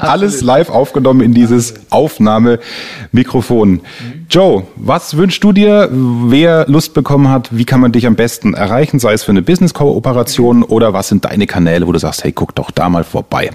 alles 0.00 0.40
live 0.42 0.70
aufgenommen 0.70 1.20
in 1.20 1.34
dieses 1.34 1.74
Aufnahmemikrofon. 1.90 3.70
Mhm. 3.70 3.80
Joe, 4.28 4.64
was 4.76 5.16
wünschst 5.16 5.42
du 5.44 5.52
dir, 5.52 5.88
wer 5.92 6.66
Lust 6.68 6.94
bekommen 6.94 7.28
hat, 7.28 7.48
wie 7.52 7.64
kann 7.64 7.80
man 7.80 7.92
dich 7.92 8.06
am 8.06 8.16
besten 8.16 8.54
erreichen, 8.54 8.98
sei 8.98 9.12
es 9.12 9.22
für 9.22 9.30
eine 9.30 9.42
Business-Kooperation 9.42 10.62
oder 10.64 10.92
was 10.92 11.08
sind 11.08 11.24
deine 11.24 11.46
Kanäle, 11.46 11.86
wo 11.86 11.92
du 11.92 11.98
sagst, 11.98 12.24
hey, 12.24 12.32
guck 12.32 12.54
doch 12.54 12.70
da 12.70 12.88
mal 12.88 13.04
vorbei? 13.04 13.50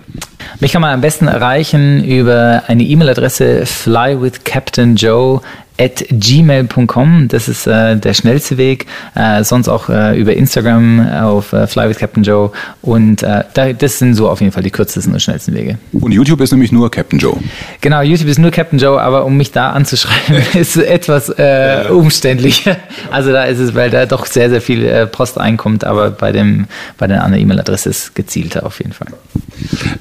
Mich 0.60 0.72
kann 0.72 0.82
man 0.82 0.94
am 0.94 1.02
besten 1.02 1.28
erreichen 1.28 2.04
über 2.04 2.64
eine 2.68 2.84
E-Mail-Adresse 2.84 3.66
flywithcaptainjoe 3.66 5.42
at 5.78 6.06
gmail.com. 6.10 7.28
Das 7.28 7.48
ist 7.48 7.68
äh, 7.68 7.96
der 7.98 8.14
schnellste 8.14 8.58
Weg. 8.58 8.88
Äh, 9.16 9.44
sonst 9.44 9.68
auch 9.68 9.90
äh, 9.90 10.20
über 10.20 10.34
Instagram 10.34 11.08
auf 11.10 11.54
äh, 11.54 11.68
Fly 11.68 11.90
with 11.90 11.98
Captain 11.98 12.24
Joe. 12.24 12.52
Und 12.82 13.24
äh, 13.24 13.44
da, 13.54 13.74
das 13.74 14.00
sind 14.00 14.16
so 14.16 14.30
auf 14.30 14.42
jeden 14.42 14.52
Fall 14.52 14.64
die 14.64 14.72
kürzesten 14.72 15.14
und 15.14 15.20
schnellsten 15.22 15.54
Wege. 15.54 15.78
Und 15.92 16.12
YouTube 16.12 16.42
ist 16.42 16.52
nämlich 16.52 16.72
nur 16.72 16.92
Captain 16.92 17.20
Joe. 17.20 17.38
Genau, 17.82 18.02
YouTube 18.02 18.30
ist 18.30 18.40
nur 18.40 18.52
Captain 18.52 18.80
Joe, 18.80 19.02
aber 19.02 19.26
um 19.26 19.38
mich 19.38 19.52
da 19.52 19.72
anzuschreiben, 19.72 20.44
ist 20.60 20.78
etwas 20.78 21.30
äh, 21.30 21.86
umständlicher. 21.90 22.78
Also 23.12 23.32
da 23.32 23.46
ist 23.46 23.60
es, 23.60 23.74
weil 23.74 23.90
da 23.90 24.06
doch 24.06 24.26
sehr, 24.26 24.50
sehr 24.50 24.62
viel 24.62 24.86
äh, 24.86 25.08
Post 25.08 25.38
einkommt, 25.40 25.84
aber 25.84 26.12
bei 26.12 26.32
dem 26.32 26.68
bei 26.98 27.08
der 27.08 27.24
anderen 27.24 27.44
E-Mail-Adresse 27.44 27.90
ist 27.90 28.16
gezielter 28.16 28.66
auf 28.66 28.80
jeden 28.80 28.94
Fall. 28.94 29.08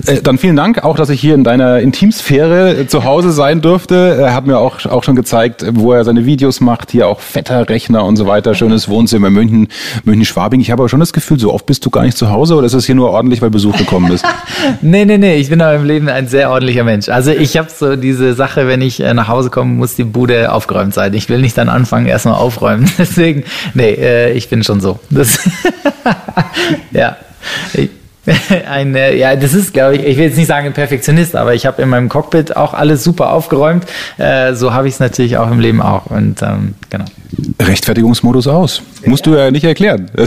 Äh, 0.07 0.23
dann 0.23 0.38
vielen 0.38 0.57
Dank 0.57 0.85
auch, 0.85 0.96
dass 0.96 1.11
ich 1.11 1.20
hier 1.20 1.35
in 1.35 1.44
deiner 1.44 1.81
Intimsphäre 1.81 2.87
zu 2.87 3.05
Hause 3.05 3.33
sein 3.33 3.61
durfte. 3.61 4.16
Er 4.20 4.35
hat 4.35 4.46
mir 4.46 4.59
auch, 4.59 4.85
auch 4.87 5.05
schon 5.05 5.16
gezeigt, 5.16 5.64
wo 5.73 5.92
er 5.92 6.05
seine 6.05 6.27
Videos 6.27 6.61
macht, 6.61 6.90
hier 6.90 7.09
auch 7.09 7.20
fetter 7.20 7.68
Rechner 7.68 8.05
und 8.05 8.16
so 8.16 8.27
weiter, 8.27 8.55
schönes 8.55 8.88
Wohnzimmer 8.88 9.29
in 9.29 9.35
München, 9.35 9.68
München-Schwabing. 10.05 10.61
Ich 10.61 10.70
habe 10.70 10.83
aber 10.83 10.88
schon 10.88 11.01
das 11.01 11.12
Gefühl, 11.12 11.38
so 11.38 11.53
oft 11.53 11.66
bist 11.66 11.85
du 11.85 11.90
gar 11.90 12.03
nicht 12.03 12.16
zu 12.16 12.31
Hause 12.31 12.55
oder 12.57 12.66
ist 12.66 12.75
es 12.75 12.87
hier 12.87 12.94
nur 12.94 13.11
ordentlich, 13.11 13.42
weil 13.42 13.51
Besuch 13.51 13.77
gekommen 13.77 14.12
ist? 14.12 14.25
nee, 14.81 15.05
nee, 15.05 15.18
nee, 15.18 15.37
ich 15.37 15.51
bin 15.51 15.61
aber 15.61 15.75
im 15.75 15.85
Leben 15.85 16.09
ein 16.09 16.29
sehr 16.29 16.51
ordentlicher 16.51 16.85
Mensch. 16.85 17.09
Also 17.09 17.31
ich 17.31 17.57
habe 17.57 17.68
so 17.70 17.96
diese 17.96 18.35
Sache, 18.35 18.66
wenn 18.66 18.83
ich 18.83 19.01
äh, 19.01 19.14
nach 19.14 19.29
Hause 19.29 19.51
komme, 19.51 19.73
muss 19.75 19.94
die 19.94 20.05
Bude 20.05 20.53
aufgeräumt 20.53 20.94
sein. 20.94 21.14
Ich 21.14 21.29
will 21.29 21.40
nicht 21.40 21.57
dann 21.57 21.68
anfangen, 21.68 22.07
erstmal 22.07 22.35
aufräumen. 22.35 22.90
Deswegen, 22.99 23.44
nee, 23.75 23.92
äh, 23.92 24.33
ich 24.33 24.49
bin 24.49 24.64
schon 24.64 24.81
so. 24.81 24.99
Das 25.11 25.38
ja. 26.92 27.16
Ich, 27.75 27.90
ein, 28.71 28.95
äh, 28.95 29.16
ja, 29.16 29.37
das 29.37 29.55
ist, 29.55 29.73
glaube 29.73 29.97
ich, 29.97 30.05
ich 30.05 30.16
will 30.16 30.25
jetzt 30.25 30.37
nicht 30.37 30.47
sagen 30.47 30.66
ein 30.66 30.73
Perfektionist, 30.73 31.37
aber 31.37 31.55
ich 31.55 31.66
habe 31.66 31.83
in 31.83 31.88
meinem 31.88 32.09
Cockpit 32.09 32.57
auch 32.57 32.75
alles 32.75 33.05
super 33.05 33.33
aufgeräumt. 33.33 33.85
Äh, 34.19 34.55
so 34.55 34.73
habe 34.73 34.88
ich 34.88 34.95
es 34.95 35.01
natürlich 35.01 35.37
auch 35.38 35.51
im 35.51 35.61
Leben 35.61 35.83
auch. 35.83 36.07
Und 36.07 36.43
ähm, 36.43 36.75
genau. 36.88 37.05
Rechtfertigungsmodus 37.61 38.47
aus. 38.47 38.83
Musst 39.05 39.27
du 39.27 39.35
ja 39.35 39.51
nicht 39.51 39.64
erklären. 39.64 40.11
du 40.14 40.25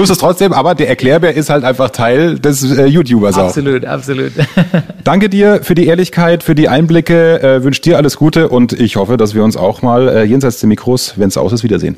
bist 0.00 0.10
es 0.10 0.18
trotzdem, 0.18 0.52
aber 0.52 0.74
der 0.74 0.88
Erklärbär 0.88 1.34
ist 1.34 1.50
halt 1.50 1.64
einfach 1.64 1.90
Teil 1.90 2.38
des 2.38 2.62
äh, 2.76 2.86
YouTubers 2.86 3.36
auch. 3.36 3.46
Absolut, 3.48 3.84
absolut. 3.84 4.32
Danke 5.04 5.28
dir 5.28 5.60
für 5.62 5.74
die 5.74 5.86
Ehrlichkeit, 5.86 6.42
für 6.42 6.54
die 6.54 6.68
Einblicke. 6.68 7.42
Äh, 7.42 7.64
wünsche 7.64 7.82
dir 7.82 7.96
alles 7.96 8.16
Gute 8.16 8.48
und 8.48 8.72
ich 8.72 8.96
hoffe, 8.96 9.16
dass 9.16 9.34
wir 9.34 9.44
uns 9.44 9.56
auch 9.56 9.82
mal 9.82 10.08
äh, 10.08 10.24
jenseits 10.24 10.60
der 10.60 10.68
Mikros, 10.68 11.14
wenn 11.16 11.28
es 11.28 11.36
aus 11.36 11.52
ist, 11.52 11.64
wiedersehen. 11.64 11.96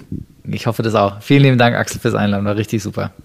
Ich 0.50 0.66
hoffe 0.66 0.82
das 0.82 0.94
auch. 0.94 1.20
Vielen 1.20 1.42
lieben 1.42 1.58
Dank, 1.58 1.76
Axel, 1.76 2.00
fürs 2.00 2.14
Einladen. 2.14 2.44
War 2.44 2.56
richtig 2.56 2.82
super. 2.82 3.10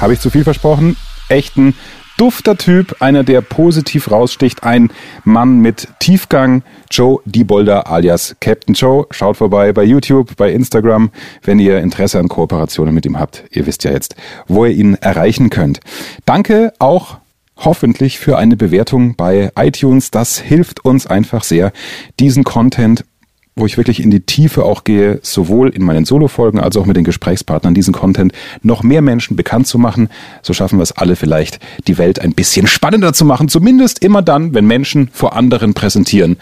Habe 0.00 0.12
ich 0.12 0.20
zu 0.20 0.30
viel 0.30 0.44
versprochen? 0.44 0.96
Echten 1.28 1.74
dufter 2.16 2.56
Typ, 2.56 2.96
einer, 3.00 3.24
der 3.24 3.40
positiv 3.40 4.10
raussticht, 4.10 4.62
ein 4.64 4.90
Mann 5.24 5.58
mit 5.58 5.88
Tiefgang, 5.98 6.62
Joe 6.90 7.20
Diebolder 7.24 7.90
alias 7.90 8.36
Captain 8.40 8.74
Joe. 8.74 9.06
Schaut 9.10 9.36
vorbei 9.36 9.72
bei 9.72 9.82
YouTube, 9.82 10.36
bei 10.36 10.52
Instagram, 10.52 11.10
wenn 11.42 11.58
ihr 11.58 11.80
Interesse 11.80 12.18
an 12.18 12.28
Kooperationen 12.28 12.94
mit 12.94 13.06
ihm 13.06 13.18
habt. 13.18 13.44
Ihr 13.50 13.66
wisst 13.66 13.84
ja 13.84 13.90
jetzt, 13.90 14.14
wo 14.46 14.64
ihr 14.64 14.72
ihn 14.72 14.94
erreichen 14.94 15.50
könnt. 15.50 15.80
Danke 16.24 16.72
auch 16.78 17.18
hoffentlich 17.56 18.18
für 18.18 18.36
eine 18.36 18.56
Bewertung 18.56 19.14
bei 19.16 19.50
iTunes. 19.56 20.10
Das 20.10 20.38
hilft 20.38 20.84
uns 20.84 21.06
einfach 21.06 21.44
sehr, 21.44 21.72
diesen 22.18 22.44
Content 22.44 23.04
wo 23.56 23.66
ich 23.66 23.76
wirklich 23.76 24.02
in 24.02 24.10
die 24.10 24.20
Tiefe 24.20 24.64
auch 24.64 24.82
gehe, 24.82 25.20
sowohl 25.22 25.68
in 25.68 25.84
meinen 25.84 26.04
Solo-Folgen 26.04 26.58
als 26.58 26.76
auch 26.76 26.86
mit 26.86 26.96
den 26.96 27.04
Gesprächspartnern, 27.04 27.74
diesen 27.74 27.94
Content 27.94 28.32
noch 28.62 28.82
mehr 28.82 29.00
Menschen 29.00 29.36
bekannt 29.36 29.68
zu 29.68 29.78
machen. 29.78 30.08
So 30.42 30.52
schaffen 30.52 30.78
wir 30.78 30.82
es 30.82 30.92
alle 30.92 31.14
vielleicht, 31.14 31.60
die 31.86 31.96
Welt 31.96 32.18
ein 32.18 32.32
bisschen 32.32 32.66
spannender 32.66 33.12
zu 33.12 33.24
machen. 33.24 33.48
Zumindest 33.48 34.02
immer 34.02 34.22
dann, 34.22 34.54
wenn 34.54 34.66
Menschen 34.66 35.08
vor 35.12 35.36
anderen 35.36 35.72
präsentieren, 35.72 36.36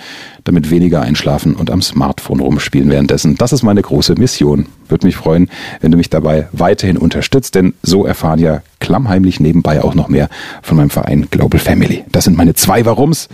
damit 0.44 0.70
weniger 0.70 1.02
einschlafen 1.02 1.54
und 1.54 1.70
am 1.70 1.82
Smartphone 1.82 2.40
rumspielen 2.40 2.90
währenddessen. 2.90 3.36
Das 3.36 3.52
ist 3.52 3.62
meine 3.62 3.82
große 3.82 4.14
Mission. 4.14 4.66
Würde 4.88 5.06
mich 5.06 5.16
freuen, 5.16 5.48
wenn 5.80 5.90
du 5.90 5.96
mich 5.96 6.10
dabei 6.10 6.48
weiterhin 6.52 6.98
unterstützt, 6.98 7.54
denn 7.54 7.72
so 7.82 8.04
erfahren 8.04 8.38
ja 8.38 8.60
klammheimlich 8.80 9.40
nebenbei 9.40 9.82
auch 9.82 9.94
noch 9.94 10.08
mehr 10.08 10.28
von 10.60 10.76
meinem 10.76 10.90
Verein 10.90 11.28
Global 11.30 11.58
Family. 11.60 12.04
Das 12.10 12.24
sind 12.24 12.36
meine 12.36 12.54
zwei 12.54 12.84
Warums 12.84 13.28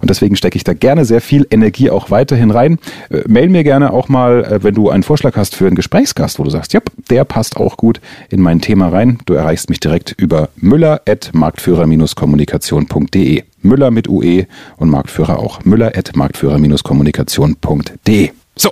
und 0.00 0.10
deswegen 0.10 0.36
stecke 0.36 0.56
ich 0.56 0.64
da 0.64 0.74
gerne 0.74 1.06
sehr 1.06 1.22
viel 1.22 1.46
Energie 1.50 1.90
auch 1.90 2.10
weiterhin 2.10 2.50
rein. 2.50 2.78
Äh, 3.08 3.22
mail 3.26 3.48
mir 3.48 3.64
gerne 3.64 3.94
auch 3.94 4.08
mal, 4.08 4.44
äh, 4.44 4.62
wenn 4.62 4.74
du 4.74 4.90
einen 4.90 5.02
Vorschlag 5.02 5.36
hast 5.36 5.56
für 5.56 5.66
einen 5.66 5.76
Gesprächsgast, 5.76 6.38
wo 6.38 6.44
du 6.44 6.50
sagst, 6.50 6.74
ja, 6.74 6.80
der 7.08 7.24
passt 7.24 7.56
auch 7.56 7.78
gut 7.78 8.02
in 8.28 8.42
mein 8.42 8.60
Thema 8.60 8.88
rein. 8.88 9.18
Du 9.24 9.32
erreichst 9.32 9.70
mich 9.70 9.80
direkt 9.80 10.14
über 10.18 10.50
müller@marktführer-kommunikation.de. 10.56 13.44
Müller 13.62 13.90
mit 13.90 14.08
UE 14.08 14.46
und 14.76 14.90
Marktführer 14.90 15.38
auch. 15.38 15.64
Müller@marktführer-kommunikation.de. 15.64 18.30
So, 18.56 18.70